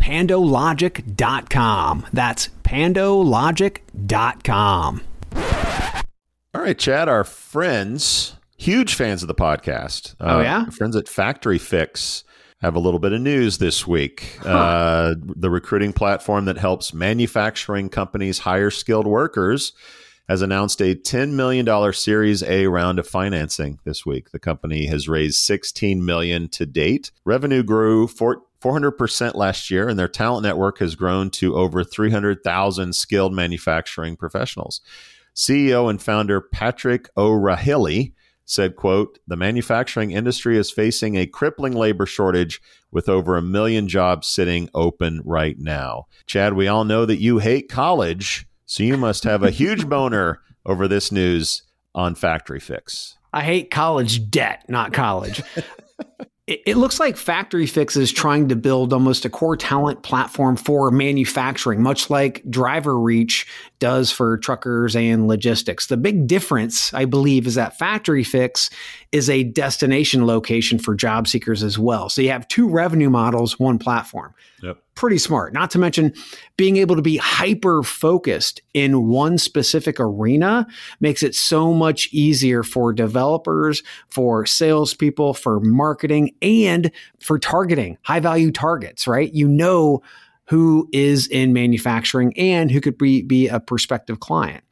[0.00, 2.06] pandologic.com.
[2.12, 5.02] That's pandologic.com.
[6.52, 10.16] All right, Chad, our friends, huge fans of the podcast.
[10.20, 10.64] Uh, oh, yeah?
[10.70, 12.24] Friends at FactoryFix
[12.60, 14.38] have a little bit of news this week.
[14.42, 14.48] Huh.
[14.48, 19.72] Uh, the recruiting platform that helps manufacturing companies hire skilled workers
[20.28, 24.30] has announced a $10 million Series A round of financing this week.
[24.30, 27.10] The company has raised $16 million to date.
[27.24, 32.94] Revenue grew 4, 400% last year, and their talent network has grown to over 300,000
[32.94, 34.80] skilled manufacturing professionals.
[35.34, 42.04] CEO and founder Patrick O'Rahilly said, quote, the manufacturing industry is facing a crippling labor
[42.04, 46.06] shortage with over a million jobs sitting open right now.
[46.26, 50.40] Chad, we all know that you hate college, so you must have a huge boner
[50.66, 51.62] over this news
[51.94, 53.14] on FactoryFix.
[53.32, 55.42] I hate college debt, not college.
[56.50, 61.82] it looks like FactoryFix is trying to build almost a core talent platform for manufacturing,
[61.82, 63.46] much like DriverReach
[63.80, 65.86] does for truckers and logistics.
[65.86, 68.70] The big difference, I believe, is that FactoryFix
[69.12, 72.08] is a destination location for job seekers as well.
[72.08, 74.34] So you have two revenue models, one platform.
[74.62, 75.54] Yep pretty smart.
[75.54, 76.12] Not to mention
[76.58, 80.66] being able to be hyper focused in one specific arena
[81.00, 88.20] makes it so much easier for developers, for salespeople, for marketing, and for targeting high
[88.20, 89.32] value targets, right?
[89.32, 90.02] You know
[90.50, 94.64] who is in manufacturing and who could be, be a prospective client.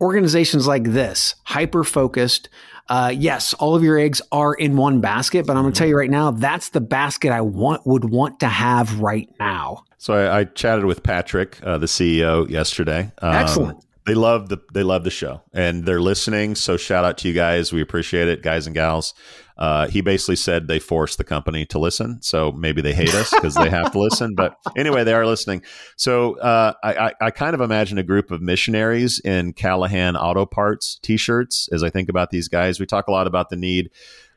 [0.00, 2.48] Organizations like this, hyper focused,
[2.88, 5.88] uh, yes, all of your eggs are in one basket, but I'm going to tell
[5.88, 9.82] you right now, that's the basket I want would want to have right now.
[9.98, 13.10] So I, I chatted with Patrick, uh, the CEO, yesterday.
[13.20, 13.84] Um, Excellent.
[14.06, 16.54] They love the they love the show and they're listening.
[16.54, 17.72] So shout out to you guys.
[17.72, 19.14] We appreciate it, guys and gals.
[19.58, 23.30] Uh, he basically said they forced the company to listen, so maybe they hate us
[23.30, 24.34] because they have to listen.
[24.34, 25.62] But anyway, they are listening.
[25.96, 30.44] So uh, I, I, I, kind of imagine a group of missionaries in Callahan Auto
[30.44, 31.70] Parts T-shirts.
[31.72, 33.90] As I think about these guys, we talk a lot about the need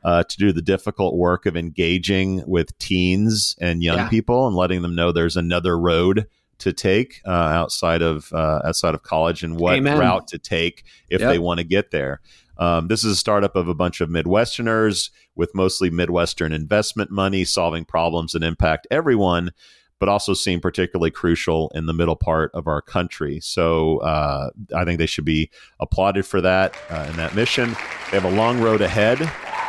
[0.03, 4.09] uh, to do the difficult work of engaging with teens and young yeah.
[4.09, 6.27] people and letting them know there's another road
[6.59, 9.97] to take uh, outside of uh, outside of college and what Amen.
[9.97, 11.29] route to take if yep.
[11.29, 12.21] they want to get there.
[12.59, 17.45] Um, this is a startup of a bunch of Midwesterners with mostly Midwestern investment money,
[17.45, 19.51] solving problems that impact everyone,
[19.97, 23.39] but also seem particularly crucial in the middle part of our country.
[23.39, 25.49] So uh, I think they should be
[25.79, 27.69] applauded for that uh, and that mission.
[28.11, 29.19] They have a long road ahead.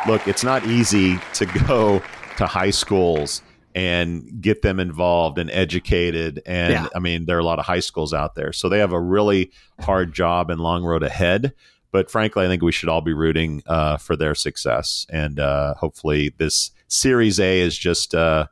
[0.05, 2.01] Look, it's not easy to go
[2.37, 3.41] to high schools
[3.73, 6.41] and get them involved and educated.
[6.45, 6.87] And yeah.
[6.93, 8.51] I mean, there are a lot of high schools out there.
[8.51, 11.53] So they have a really hard job and long road ahead
[11.91, 15.75] But frankly, I think we should all be rooting uh, for their success, and uh,
[15.75, 18.47] hopefully, this Series A is just uh,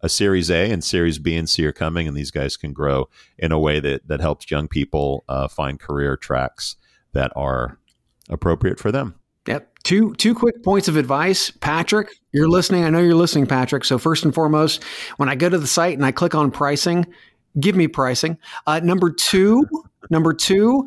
[0.00, 3.08] a Series A, and Series B and C are coming, and these guys can grow
[3.38, 6.76] in a way that that helps young people uh, find career tracks
[7.12, 7.78] that are
[8.28, 9.14] appropriate for them.
[9.46, 9.68] Yep.
[9.82, 12.08] Two two quick points of advice, Patrick.
[12.32, 12.84] You're listening.
[12.84, 13.84] I know you're listening, Patrick.
[13.84, 14.84] So first and foremost,
[15.16, 17.06] when I go to the site and I click on pricing,
[17.60, 18.38] give me pricing.
[18.66, 19.66] Uh, number two,
[20.10, 20.86] number two,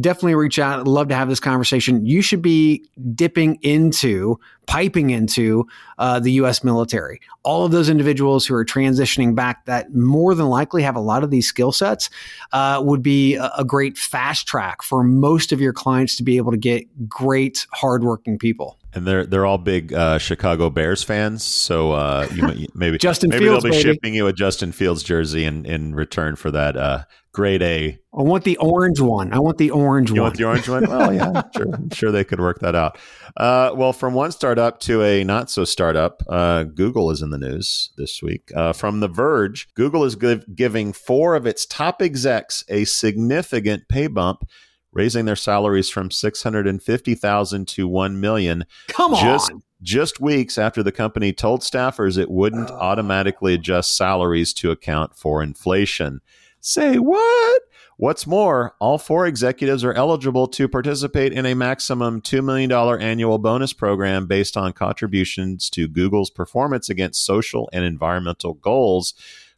[0.00, 0.80] definitely reach out.
[0.80, 2.04] I'd love to have this conversation.
[2.06, 2.84] You should be
[3.14, 5.66] dipping into, piping into
[5.98, 6.62] uh, the U.S.
[6.62, 7.20] military.
[7.42, 11.24] All of those individuals who are transitioning back that more than likely have a lot
[11.24, 12.10] of these skill sets
[12.52, 16.36] uh, would be a, a great fast track for most of your clients to be
[16.36, 21.42] able to get great, hardworking people and they're they're all big uh, Chicago Bears fans.
[21.42, 23.94] So uh, you, maybe Justin maybe Fields, they'll be baby.
[23.94, 27.98] shipping you a Justin Fields jersey in, in return for that uh, grade A.
[28.16, 29.32] I want the orange one.
[29.32, 30.36] I want the orange You one.
[30.38, 30.88] You want the orange one?
[30.88, 31.74] Well, yeah, sure.
[31.74, 32.96] I'm sure they could work that out.
[33.36, 37.38] Uh, well, from one startup to a not so startup, uh, Google is in the
[37.38, 38.52] news this week.
[38.54, 43.88] Uh, from The Verge, Google is give, giving four of its top execs a significant
[43.88, 44.48] pay bump
[44.94, 49.62] raising their salaries from 650,000 to 1 million Come just on.
[49.82, 55.42] just weeks after the company told staffers it wouldn't automatically adjust salaries to account for
[55.42, 56.20] inflation.
[56.60, 57.62] Say what?
[57.96, 63.38] What's more, all four executives are eligible to participate in a maximum $2 million annual
[63.38, 69.14] bonus program based on contributions to Google's performance against social and environmental goals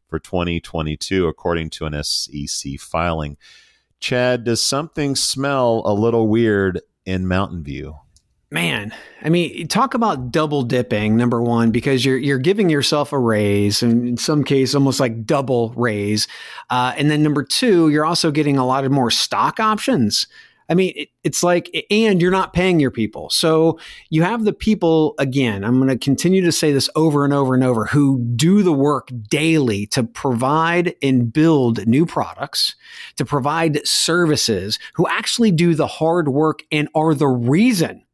[0.07, 3.39] for 2022, according to an SEC filing.
[4.01, 7.97] Chad, does something smell a little weird in Mountain View?
[8.51, 11.17] Man, I mean, talk about double dipping.
[11.17, 15.27] Number one, because you're you're giving yourself a raise, and in some case, almost like
[15.27, 16.29] double raise.
[16.71, 20.29] Uh, and then number two, you're also getting a lot of more stock options.
[20.69, 23.31] I mean, it, it's like, and you're not paying your people.
[23.31, 23.79] So
[24.11, 27.55] you have the people, again, I'm going to continue to say this over and over
[27.55, 32.75] and over, who do the work daily to provide and build new products,
[33.17, 38.05] to provide services, who actually do the hard work and are the reason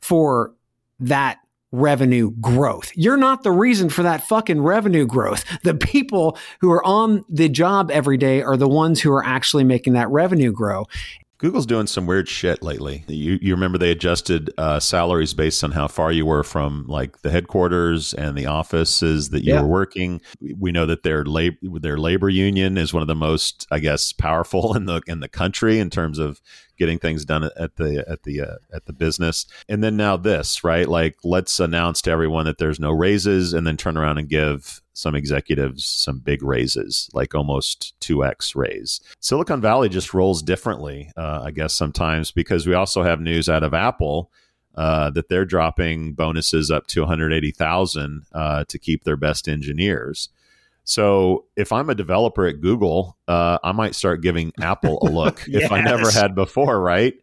[0.00, 0.54] for
[0.98, 1.38] that
[1.72, 2.92] revenue growth.
[2.94, 5.44] You're not the reason for that fucking revenue growth.
[5.62, 9.62] The people who are on the job every day are the ones who are actually
[9.62, 10.86] making that revenue grow.
[11.42, 13.04] Google's doing some weird shit lately.
[13.08, 17.22] You, you remember they adjusted uh, salaries based on how far you were from like
[17.22, 19.62] the headquarters and the offices that you Yeah.
[19.62, 20.20] were working.
[20.56, 24.12] We know that their lab, their labor union is one of the most, I guess,
[24.12, 26.40] powerful in the in the country in terms of
[26.78, 29.46] getting things done at the at the uh, at the business.
[29.68, 30.86] And then now this, right?
[30.86, 34.81] Like let's announce to everyone that there's no raises, and then turn around and give
[34.94, 39.00] some executives some big raises, like almost 2x raise.
[39.20, 43.62] Silicon Valley just rolls differently, uh, I guess, sometimes because we also have news out
[43.62, 44.30] of Apple
[44.74, 50.28] uh, that they're dropping bonuses up to 180,000 uh, to keep their best engineers.
[50.84, 55.42] So if I'm a developer at Google, uh, I might start giving Apple a look
[55.46, 57.14] if I never had before, right?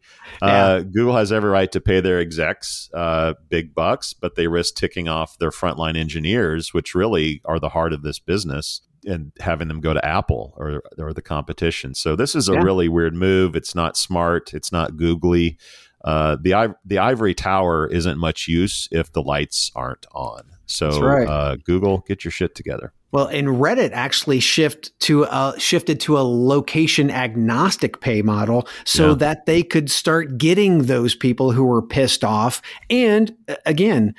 [0.41, 4.75] Uh, Google has every right to pay their execs uh, big bucks, but they risk
[4.75, 9.67] ticking off their frontline engineers, which really are the heart of this business, and having
[9.67, 11.93] them go to Apple or or the competition.
[11.95, 12.61] So this is a Yeah.
[12.63, 13.55] really weird move.
[13.55, 14.53] It's not smart.
[14.53, 15.57] It's not googly.
[16.05, 20.51] Uh, the the ivory tower isn't much use if the lights aren't on.
[20.69, 21.27] So right.
[21.27, 22.93] uh, Google, get your shit together.
[23.11, 29.09] Well, and Reddit actually shift to uh, shifted to a location agnostic pay model so
[29.09, 29.15] Yeah.
[29.15, 32.61] that they could start getting those people who were pissed off.
[32.89, 34.13] And again,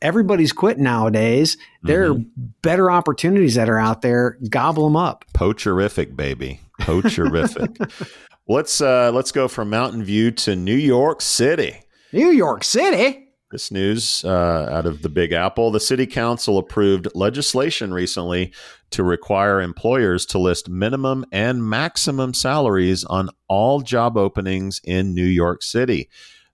[0.00, 1.56] everybody's quit nowadays.
[1.84, 2.16] There are
[2.62, 4.38] better opportunities that are out there.
[4.50, 5.24] Gobble them up.
[5.34, 6.60] Poacherific, baby.
[6.80, 8.10] Poacherific.
[8.48, 11.76] let's uh, let's go from Mountain View to New York City.
[12.12, 13.28] New York City.
[13.52, 15.70] This news uh, out of the Big Apple.
[15.70, 18.50] The city council approved legislation recently
[18.92, 25.26] to require employers to list minimum and maximum salaries on all job openings in New
[25.26, 26.08] York City.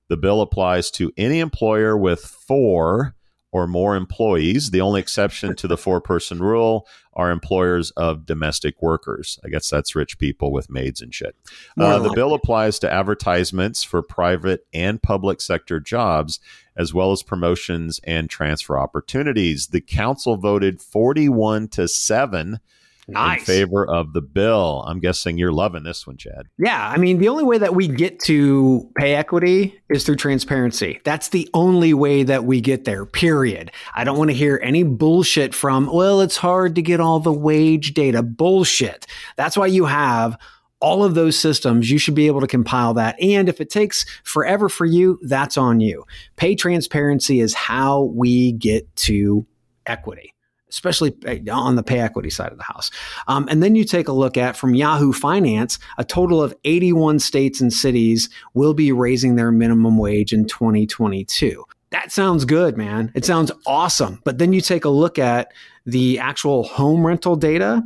[0.08, 3.14] The bill applies to any employer with four
[3.50, 4.70] or more employees.
[4.70, 9.38] The only exception to the four person rule are employers of domestic workers.
[9.44, 11.34] I guess that's rich people with maids and shit.
[11.76, 16.38] Uh, the bill applies to advertisements for private and public sector jobs,
[16.78, 19.66] as well as promotions and transfer opportunities.
[19.66, 22.60] The council voted 41 to 7
[23.08, 24.84] in favor of the bill.
[24.86, 26.46] I'm guessing you're loving this one, Chad.
[26.58, 31.00] Yeah, I mean, the only way that we get to pay equity is through transparency.
[31.04, 33.72] That's the only way that we get there, period.
[33.94, 37.32] I don't want to hear any bullshit from, well, it's hard to get all the
[37.32, 38.22] wage data.
[38.22, 39.06] Bullshit.
[39.36, 40.38] That's why you have
[40.80, 43.20] all of those systems, you should be able to compile that.
[43.20, 46.04] And if it takes forever for you, that's on you.
[46.36, 49.46] Pay transparency is how we get to
[49.86, 50.34] equity
[50.70, 52.90] especially uh, on the pay equity side of the house.
[53.26, 57.20] Um, and then you take a look at from Yahoo Finance, a total of 81
[57.20, 61.64] states and cities will be raising their minimum wage in 2022.
[61.90, 63.10] That sounds good, man.
[63.14, 64.20] It sounds awesome.
[64.24, 65.52] But then you take a look at
[65.86, 67.82] the actual home rental data,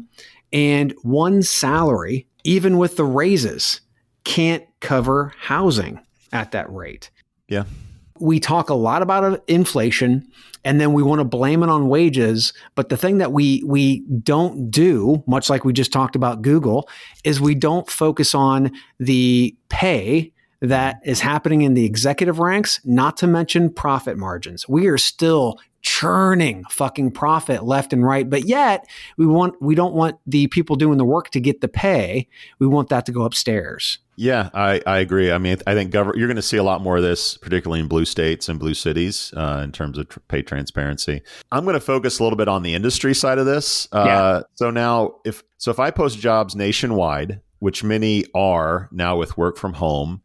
[0.53, 3.81] and one salary, even with the raises,
[4.25, 6.01] can't cover housing
[6.33, 7.11] at that rate.
[7.49, 7.65] Yeah.
[8.19, 10.29] We talk a lot about inflation
[10.65, 12.53] and then we want to blame it on wages.
[12.75, 16.89] But the thing that we we don't do, much like we just talked about Google,
[17.25, 23.17] is we don't focus on the pay that is happening in the executive ranks, not
[23.17, 24.69] to mention profit margins.
[24.69, 29.95] We are still churning fucking profit left and right, but yet we want we don't
[29.95, 32.29] want the people doing the work to get the pay.
[32.59, 33.99] We want that to go upstairs.
[34.17, 35.33] Yeah, I, I agree.
[35.33, 37.81] I mean, I think gov- you're going to see a lot more of this, particularly
[37.81, 41.23] in blue states and blue cities, uh, in terms of tr- pay transparency.
[41.51, 43.89] I'm going to focus a little bit on the industry side of this.
[43.91, 44.41] Uh, yeah.
[44.55, 49.57] So now, if so, if I post jobs nationwide, which many are now with work
[49.57, 50.23] from home,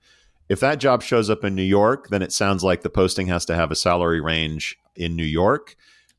[0.49, 3.45] if that job shows up in New York, then it sounds like the posting has
[3.45, 5.76] to have a salary range in New York.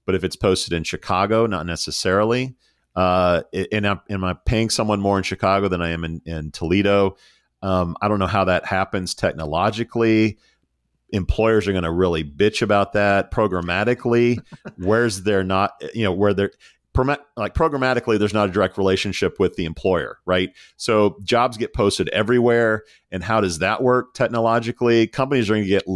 [0.07, 2.57] But if it's posted in Chicago, not necessarily.
[2.97, 6.51] Uh, and I'm, am I paying someone more in Chicago than I am in, in
[6.51, 7.17] Toledo?
[7.63, 10.39] Um, I don't know how that happens technologically.
[11.11, 14.41] Employers are going to really bitch about that programmatically.
[14.77, 16.51] Where's there not, you know, where there
[17.37, 20.51] like programmatically there's not a direct relationship with the employer right?
[20.77, 25.07] So jobs get posted everywhere and how does that work technologically?
[25.07, 25.87] Companies are going to get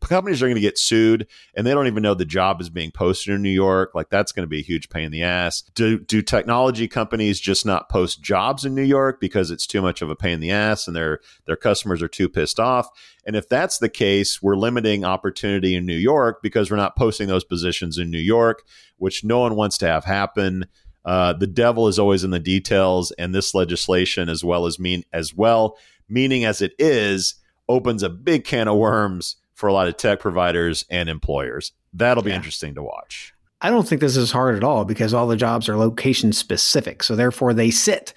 [0.00, 2.90] companies are going to get sued and they don't even know the job is being
[2.90, 3.94] posted in new york.
[3.94, 5.62] Like that's going to be a huge pain in the ass.
[5.74, 10.02] Do, do technology companies just not post jobs in new york because it's too much
[10.02, 12.88] of a pain in the ass and their their customers are too pissed off?
[13.24, 17.28] And if that's the case we're limiting opportunity in new york because we're not posting
[17.28, 18.64] those positions in new york
[18.98, 20.66] which no one wants to have happen.
[21.04, 25.04] Uh, the devil is always in the details, and this legislation, as well as mean
[25.12, 25.78] as well,
[26.08, 27.36] meaning as it is,
[27.68, 31.72] opens a big can of worms for a lot of tech providers and employers.
[31.92, 32.36] That'll be yeah.
[32.36, 33.34] interesting to watch.
[33.60, 37.02] I don't think this is hard at all because all the jobs are location specific.
[37.02, 38.14] So therefore they sit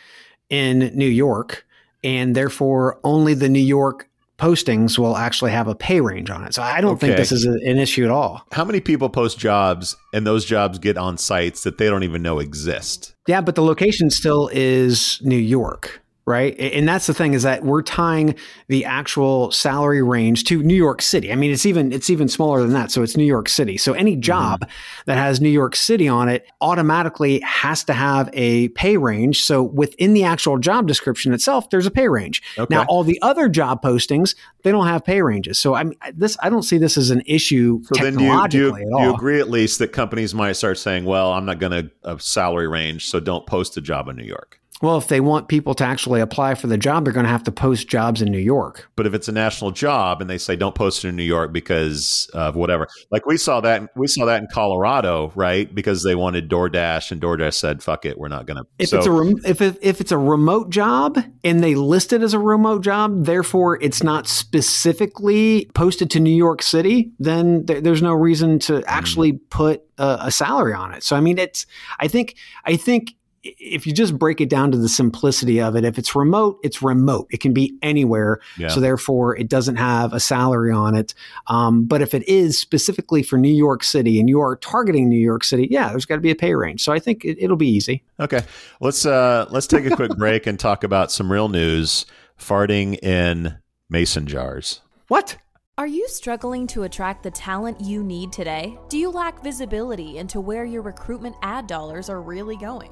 [0.50, 1.66] in New York
[2.04, 4.08] and therefore only the New York
[4.42, 6.54] postings will actually have a pay range on it.
[6.56, 7.08] So I don't okay.
[7.08, 8.46] think this is a, an issue at all.
[8.52, 12.24] How many people post jobs and those jobs get on sites that they don't even
[12.24, 13.14] know exist?
[13.28, 16.58] Yeah, but the location still is New York right?
[16.60, 18.36] And that's the thing is that we're tying
[18.68, 21.32] the actual salary range to New York City.
[21.32, 22.92] I mean, it's even it's even smaller than that.
[22.92, 23.78] So it's New York City.
[23.78, 24.22] So any mm-hmm.
[24.22, 25.02] job mm-hmm.
[25.08, 29.44] that has New York City on it automatically has to have a pay range.
[29.44, 32.44] So within the actual job description itself, there's a pay range.
[32.58, 32.74] Okay.
[32.74, 35.58] Now, all the other job postings, they don't have pay ranges.
[35.58, 38.74] So I mean, this I don't see this as an issue so technologically then do
[38.74, 41.46] you, do you, do you agree at least that companies might start saying, "Well, I'm
[41.46, 44.98] not going to a salary range, so don't post a job in New York." Well,
[44.98, 47.52] if they want people to actually apply for the job, they're going to have to
[47.52, 48.90] post jobs in New York.
[48.96, 51.54] But if it's a national job and they say don't post it in New York
[51.54, 55.74] because of whatever, like we saw that we saw that in Colorado, right?
[55.74, 58.98] Because they wanted DoorDash and DoorDash said, "Fuck it, we're not going to." If so,
[58.98, 62.34] it's a rem- if it, if it's a remote job and they list it as
[62.34, 68.02] a remote job, therefore it's not specifically posted to New York City, then th- there's
[68.02, 68.84] no reason to hmm.
[68.88, 71.04] actually put a, a salary on it.
[71.04, 71.66] So I mean, it's
[72.00, 75.84] I think I think if you just break it down to the simplicity of it,
[75.84, 77.28] if it's remote, it's remote.
[77.32, 78.40] It can be anywhere.
[78.58, 78.68] Yeah.
[78.68, 81.14] So therefore, it doesn't have a salary on it.
[81.48, 85.20] Um, but if it is specifically for New York City and you are targeting New
[85.20, 86.84] York City, yeah, there's got to be a pay range.
[86.84, 88.04] So I think it, will be easy.
[88.20, 88.44] Okay,
[88.80, 92.06] let's uh, let's take a quick break and talk about some real news:
[92.40, 93.58] farting in
[93.90, 94.82] mason jars.
[95.08, 95.38] What?
[95.78, 98.78] Are you struggling to attract the talent you need today?
[98.88, 102.92] Do you lack visibility into where your recruitment ad dollars are really going?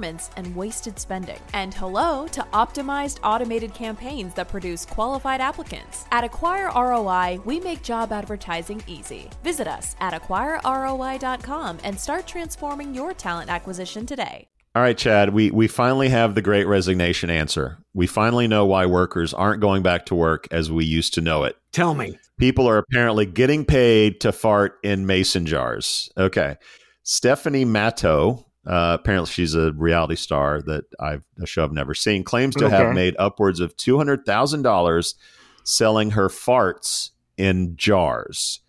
[0.00, 1.38] performance and wasted spending.
[1.52, 6.04] And hello to optimized automated campaigns that produce qualified applicants.
[6.10, 9.28] At Acquire ROI, we make job advertising easy.
[9.44, 14.46] Visit us at acquireroi.com and start transforming your talent acquisition today.
[14.74, 17.78] All right, Chad, we, we finally have the great resignation answer.
[17.92, 21.42] We finally know why workers aren't going back to work as we used to know
[21.42, 21.56] it.
[21.72, 22.18] Tell me.
[22.38, 26.08] People are apparently getting paid to fart in mason jars.
[26.16, 26.56] Okay.
[27.02, 32.24] Stephanie Matto, uh, apparently she's a reality star that I've a show I've never seen,
[32.24, 32.76] claims to Okay.
[32.76, 35.14] have made upwards of two hundred thousand dollars
[35.64, 38.60] selling her farts in jars.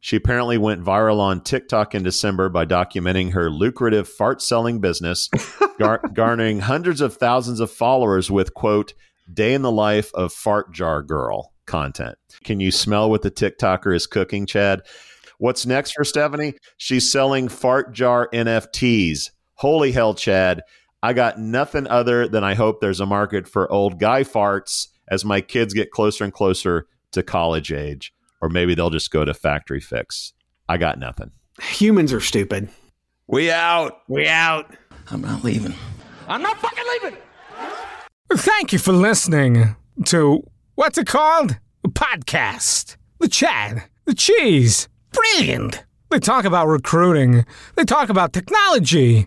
[0.00, 5.28] She apparently went viral on TikTok in December by documenting her lucrative fart selling business,
[5.78, 8.94] gar- garnering hundreds of thousands of followers with quote
[9.32, 12.16] "day in the life of fart jar girl" content.
[12.44, 14.82] Can you smell what the TikToker is cooking, Chad?
[15.38, 16.54] What's next for Stephanie?
[16.78, 19.30] She's selling fart jar NFTs.
[19.58, 20.62] Holy hell, Chad.
[21.02, 25.24] I got nothing other than I hope there's a market for old guy farts as
[25.24, 28.12] my kids get closer and closer to college age.
[28.40, 30.32] Or maybe they'll just go to FactoryFix.
[30.68, 31.32] I got nothing.
[31.60, 32.68] Humans are stupid.
[33.26, 34.02] We out.
[34.06, 34.76] We out.
[35.10, 35.74] I'm not leaving.
[36.28, 37.18] I'm not fucking leaving.
[38.34, 41.58] Thank you for listening to what's it called?
[41.84, 42.96] A podcast.
[43.18, 43.82] The Chad.
[44.04, 44.88] The Cheese.
[45.10, 45.84] Brilliant.
[46.10, 47.44] They talk about recruiting.
[47.74, 49.26] They talk about technology.